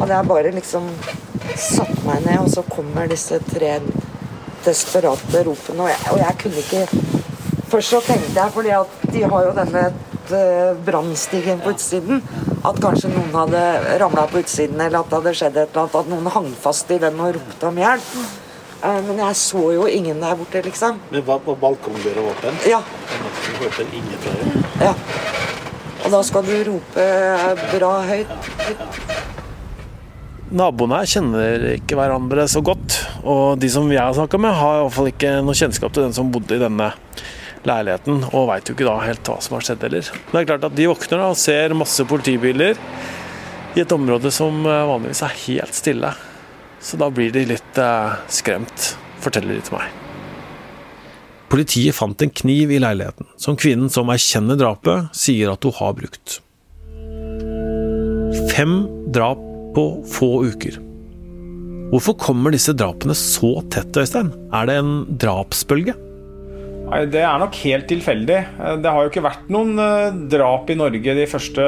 hadde 0.00 0.12
jeg 0.12 0.30
bare 0.30 0.54
liksom 0.56 0.90
satt 1.56 2.04
meg 2.06 2.26
ned, 2.26 2.42
og 2.42 2.50
så 2.52 2.64
kommer 2.68 3.10
disse 3.10 3.38
tre 3.46 3.78
desperate 4.64 5.44
ropene, 5.46 5.86
og 5.86 5.90
jeg, 5.92 6.02
og 6.12 6.22
jeg 6.24 6.38
kunne 6.44 6.66
ikke 6.66 7.08
Først 7.70 7.92
så 7.92 8.00
tenkte 8.02 8.34
jeg, 8.34 8.50
fordi 8.50 8.70
at 8.74 9.02
de 9.14 9.20
har 9.30 9.44
jo 9.46 9.50
denne 9.54 9.82
uh, 10.32 10.78
brannstigen 10.82 11.60
på 11.62 11.70
utsiden, 11.70 12.18
at 12.60 12.80
kanskje 12.82 13.08
noen 13.12 13.32
hadde 13.34 13.62
ramla 14.02 14.26
på 14.30 14.42
utsiden, 14.42 14.80
eller 14.80 15.00
at 15.00 15.10
det 15.10 15.18
hadde 15.20 15.34
skjedd 15.38 15.56
et 15.56 15.70
eller 15.70 15.82
annet, 15.86 15.98
at 16.02 16.10
noen 16.12 16.30
hang 16.34 16.48
fast 16.60 16.90
i 16.92 16.98
den 17.00 17.20
og 17.20 17.34
ropte 17.36 17.68
om 17.70 17.80
hjelp. 17.80 18.10
Uh, 18.80 19.00
men 19.08 19.18
jeg 19.20 19.36
så 19.36 19.62
jo 19.76 19.86
ingen 19.88 20.20
der 20.22 20.36
borte, 20.40 20.62
liksom. 20.64 21.00
Men 21.12 21.24
var, 21.26 21.40
var 21.44 21.58
balkongdøra 21.60 22.24
åpen? 22.32 22.60
Ja. 22.68 22.80
Ja. 24.80 24.94
Og 26.00 26.14
da 26.14 26.20
skal 26.24 26.46
du 26.46 26.54
rope 26.70 27.08
bra 27.74 27.90
høyt. 28.08 28.32
Naboene 30.50 30.98
her 30.98 31.10
kjenner 31.12 31.66
ikke 31.76 31.98
hverandre 31.98 32.46
så 32.50 32.62
godt, 32.64 32.96
og 33.22 33.60
de 33.60 33.68
som 33.70 33.86
jeg 33.92 34.02
har 34.02 34.16
snakka 34.16 34.40
med, 34.40 34.56
har 34.56 34.80
i 34.80 34.86
hvert 34.86 34.96
fall 34.96 35.10
ikke 35.12 35.36
noe 35.46 35.54
kjennskap 35.54 35.92
til 35.94 36.08
den 36.08 36.16
som 36.16 36.32
bodde 36.34 36.56
i 36.56 36.62
denne 36.62 36.88
leiligheten, 37.68 38.22
og 38.32 38.48
veit 38.50 38.68
jo 38.68 38.76
ikke 38.76 38.88
da 38.88 38.96
helt 39.04 39.28
hva 39.28 39.38
som 39.44 39.56
har 39.56 39.66
skjedd 39.66 39.86
heller. 39.86 40.10
Det 40.30 40.40
er 40.40 40.48
klart 40.48 40.66
at 40.68 40.76
de 40.76 40.88
våkner 40.90 41.22
da 41.22 41.30
og 41.32 41.40
ser 41.40 41.76
masse 41.76 42.06
politibiler 42.08 42.78
i 43.76 43.82
et 43.84 43.94
område 43.94 44.32
som 44.34 44.64
eh, 44.66 44.84
vanligvis 44.90 45.22
er 45.26 45.40
helt 45.44 45.76
stille. 45.76 46.12
Så 46.80 46.98
da 47.00 47.10
blir 47.12 47.32
de 47.34 47.44
litt 47.52 47.80
eh, 47.80 48.20
skremt, 48.32 48.94
forteller 49.20 49.58
de 49.58 49.64
til 49.66 49.76
meg. 49.76 49.96
Politiet 51.50 51.96
fant 51.96 52.22
en 52.22 52.30
kniv 52.30 52.70
i 52.70 52.78
leiligheten, 52.82 53.26
som 53.40 53.58
kvinnen 53.58 53.90
som 53.90 54.10
erkjenner 54.12 54.58
drapet, 54.58 55.10
sier 55.16 55.50
at 55.50 55.66
hun 55.66 55.74
har 55.80 55.96
brukt. 55.98 56.38
Fem 58.52 58.84
drap 59.10 59.42
på 59.74 59.84
få 60.10 60.30
uker. 60.46 60.78
Hvorfor 61.90 62.14
kommer 62.22 62.54
disse 62.54 62.74
drapene 62.78 63.16
så 63.18 63.56
tett, 63.74 63.96
Øystein? 63.98 64.30
Er 64.54 64.70
det 64.70 64.78
en 64.78 64.92
drapsbølge? 65.18 65.96
Nei, 66.90 67.04
Det 67.06 67.22
er 67.22 67.38
nok 67.38 67.54
helt 67.62 67.86
tilfeldig. 67.90 68.38
Eh, 68.58 68.76
Det 68.82 68.90
har 68.90 69.04
jo 69.04 69.10
ikke 69.12 69.26
vært 69.26 69.50
noen 69.52 69.78
eh, 69.78 70.10
drap 70.32 70.70
i 70.70 70.78
Norge 70.78 71.14
de 71.14 71.26
første 71.30 71.66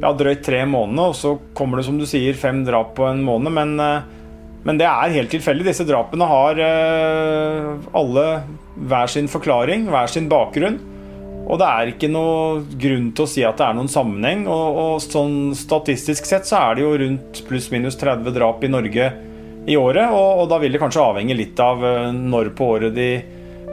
ja, 0.00 0.12
drøyt 0.16 0.42
tre 0.46 0.62
månedene, 0.64 1.10
og 1.10 1.14
så 1.18 1.34
kommer 1.54 1.76
det 1.78 1.84
som 1.84 1.98
du 2.00 2.06
sier 2.08 2.32
fem 2.38 2.64
drap 2.64 2.94
på 2.96 3.04
en 3.04 3.20
måned. 3.24 3.52
Men, 3.52 3.74
eh, 3.78 4.00
men 4.64 4.78
det 4.80 4.86
er 4.88 5.12
helt 5.12 5.32
tilfeldig. 5.32 5.66
Disse 5.68 5.84
drapene 5.88 6.26
har 6.28 6.58
alle 7.96 8.24
hver 8.76 9.08
sin 9.08 9.28
forklaring, 9.28 9.86
hver 9.88 10.08
sin 10.08 10.28
bakgrunn. 10.28 10.76
Og 11.48 11.56
det 11.58 11.66
er 11.66 11.92
ikke 11.94 12.10
noe 12.12 12.60
grunn 12.78 13.08
til 13.16 13.24
å 13.24 13.30
si 13.30 13.40
at 13.42 13.56
det 13.56 13.64
er 13.64 13.78
noen 13.78 13.88
sammenheng. 13.88 14.44
Og, 14.44 14.76
og 14.82 15.00
sånn 15.00 15.56
statistisk 15.56 16.28
sett 16.28 16.44
så 16.44 16.60
er 16.60 16.76
det 16.76 16.84
jo 16.84 16.92
rundt 17.00 17.40
pluss-minus 17.48 17.96
30 17.96 18.36
drap 18.36 18.60
i 18.62 18.68
Norge 18.68 19.08
i 19.64 19.80
året. 19.80 20.12
Og, 20.12 20.44
og 20.44 20.52
da 20.52 20.60
vil 20.60 20.76
det 20.76 20.82
kanskje 20.84 21.08
avhenge 21.08 21.38
litt 21.40 21.64
av 21.64 21.80
når 22.12 22.52
på 22.52 22.68
året 22.76 22.94
de 23.00 23.10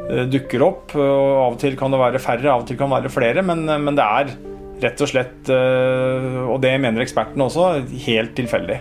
dukker 0.08 0.64
opp. 0.66 0.96
Og 0.96 1.32
av 1.46 1.56
og 1.56 1.60
til 1.62 1.78
kan 1.80 1.94
det 1.94 2.02
være 2.02 2.22
færre, 2.24 2.52
av 2.52 2.64
og 2.64 2.70
til 2.70 2.80
kan 2.80 2.92
det 2.92 3.02
være 3.02 3.14
flere. 3.14 3.44
Men, 3.46 3.68
eh, 3.70 3.82
men 3.82 3.98
det 3.98 4.06
er 4.06 4.36
rett 4.84 5.02
og 5.02 5.10
slett, 5.10 5.50
eh, 5.50 6.44
og 6.46 6.62
det 6.62 6.76
mener 6.82 7.04
ekspertene 7.04 7.48
også, 7.48 7.72
helt 8.06 8.36
tilfeldig. 8.38 8.80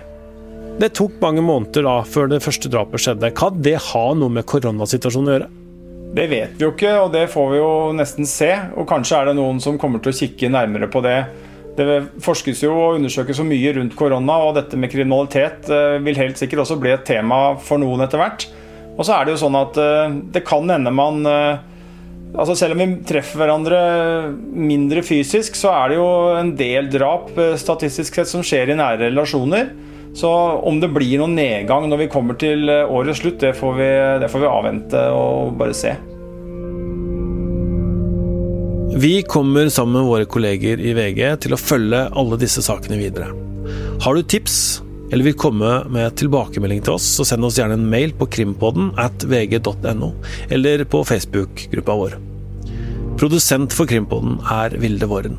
Det 0.76 0.90
tok 0.92 1.14
mange 1.22 1.40
måneder 1.40 1.86
da 1.86 1.94
før 2.04 2.28
det 2.28 2.42
første 2.44 2.68
drapet 2.68 3.00
skjedde. 3.00 3.32
Kan 3.36 3.62
det 3.64 3.78
ha 3.92 4.06
noe 4.12 4.32
med 4.32 4.44
koronasituasjonen 4.44 5.30
å 5.30 5.36
gjøre? 5.36 5.48
Det 6.16 6.26
vet 6.30 6.52
vi 6.56 6.64
jo 6.64 6.72
ikke, 6.72 6.92
og 7.00 7.10
det 7.12 7.26
får 7.32 7.48
vi 7.52 7.58
jo 7.58 7.70
nesten 7.96 8.28
se. 8.28 8.52
Og 8.76 8.86
kanskje 8.88 9.18
er 9.18 9.30
det 9.30 9.36
noen 9.38 9.60
som 9.60 9.78
kommer 9.80 10.02
til 10.04 10.12
å 10.12 10.18
kikke 10.20 10.52
nærmere 10.52 10.88
på 10.92 11.00
det. 11.04 11.18
Det 11.76 11.86
forskes 12.24 12.62
jo 12.64 12.72
og 12.72 12.98
undersøkes 12.98 13.36
så 13.40 13.44
mye 13.44 13.72
rundt 13.76 13.96
korona, 13.96 14.38
og 14.44 14.54
dette 14.56 14.78
med 14.80 14.92
kriminalitet 14.92 15.68
eh, 15.72 15.96
vil 16.04 16.20
helt 16.20 16.40
sikkert 16.40 16.64
også 16.64 16.78
bli 16.80 16.92
et 16.94 17.04
tema 17.08 17.56
for 17.60 17.80
noen 17.80 18.04
etter 18.04 18.20
hvert. 18.20 18.46
Og 18.96 19.04
så 19.04 19.16
er 19.16 19.26
det 19.26 19.35
jo 19.35 19.42
sånn 19.44 19.59
at 19.59 19.78
eh, 19.80 20.16
det 20.35 20.44
kan 20.48 20.68
hende 20.72 20.92
man 20.94 21.24
eh, 21.28 21.64
Altså 22.37 22.56
Selv 22.59 22.74
om 22.74 22.80
vi 22.82 23.04
treffer 23.06 23.38
hverandre 23.40 23.78
mindre 24.44 25.00
fysisk, 25.06 25.54
så 25.56 25.70
er 25.72 25.88
det 25.88 25.96
jo 25.96 26.09
en 26.37 26.50
del 26.59 26.90
drap 26.92 27.30
statistisk 27.56 28.18
sett 28.18 28.28
som 28.28 28.42
skjer 28.44 28.74
i 28.74 28.76
nære 28.76 29.06
relasjoner. 29.06 29.70
Så 30.12 30.28
om 30.68 30.76
det 30.82 30.90
blir 30.92 31.22
noen 31.22 31.37
nedgang 31.38 31.87
når 31.88 32.02
vi 32.02 32.11
kommer 32.12 32.37
til 32.37 32.68
årets 32.68 33.22
slutt, 33.22 33.38
det 33.40 33.54
får 33.56 33.78
vi, 33.78 33.88
det 34.20 34.28
får 34.28 34.42
vi 34.42 34.50
avvente 34.50 35.06
og 35.16 35.56
bare 35.56 35.78
se. 35.78 35.94
Vi 38.96 39.22
kommer 39.22 39.68
sammen 39.68 40.02
med 40.02 40.09
våre 40.09 40.24
kolleger 40.24 40.80
i 40.80 40.94
VG 40.96 41.20
til 41.44 41.52
å 41.52 41.61
følge 41.61 42.06
alle 42.16 42.38
disse 42.40 42.62
sakene 42.64 42.96
videre. 42.96 43.28
Har 44.00 44.16
du 44.16 44.22
tips 44.24 44.82
eller 45.11 45.25
vil 45.29 45.38
komme 45.38 45.73
med 45.92 46.16
tilbakemelding 46.19 46.83
til 46.87 46.97
oss, 46.97 47.07
så 47.19 47.27
send 47.27 47.47
oss 47.47 47.59
gjerne 47.61 47.79
en 47.79 47.90
mail 47.90 48.14
på 48.16 48.29
krimpodden 48.38 48.92
at 49.01 49.27
vg.no, 49.29 50.12
eller 50.51 50.85
på 50.90 51.03
Facebook-gruppa 51.07 51.99
vår. 52.03 52.16
Produsent 53.16 53.73
for 53.73 53.88
Krimpodden 53.88 54.40
er 54.53 54.75
Vilde 54.77 55.09
Våren. 55.09 55.38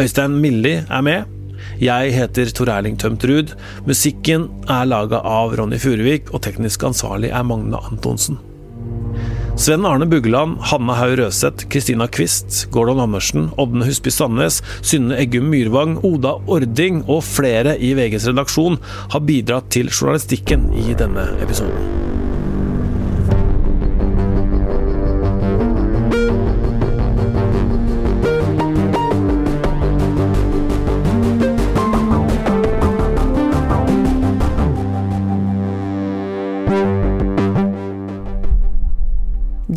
Øystein 0.00 0.38
Milli 0.40 0.78
er 0.80 1.02
med. 1.04 1.36
Jeg 1.80 2.14
heter 2.16 2.48
Tor 2.56 2.70
Erling 2.72 2.96
Tømt 2.96 3.24
Ruud. 3.28 3.52
Musikken 3.84 4.48
er 4.72 4.88
laga 4.88 5.20
av 5.26 5.52
Ronny 5.58 5.76
Furuvik, 5.82 6.32
og 6.32 6.40
teknisk 6.46 6.86
ansvarlig 6.88 7.34
er 7.34 7.44
Magne 7.44 7.76
Antonsen. 7.90 8.40
Sven 9.60 9.84
Arne 9.84 10.06
Buggeland, 10.06 10.56
Hanne 10.70 10.94
Haug 10.96 11.18
Røseth, 11.18 11.66
Kristina 11.68 12.06
Kvist, 12.08 12.70
Gordon 12.72 12.98
Andersen, 12.98 13.50
Odne 13.58 13.84
Husby 13.84 14.08
Sandnes, 14.08 14.62
Synne 14.80 15.18
Eggum 15.20 15.50
Myrvang, 15.52 15.98
Oda 16.00 16.38
Ording 16.48 17.02
og 17.04 17.20
flere 17.28 17.76
i 17.76 17.92
VGs 17.92 18.30
redaksjon 18.30 18.80
har 19.12 19.26
bidratt 19.28 19.68
til 19.76 19.92
journalistikken 19.92 20.70
i 20.80 20.96
denne 20.96 21.28
episoden. 21.44 22.19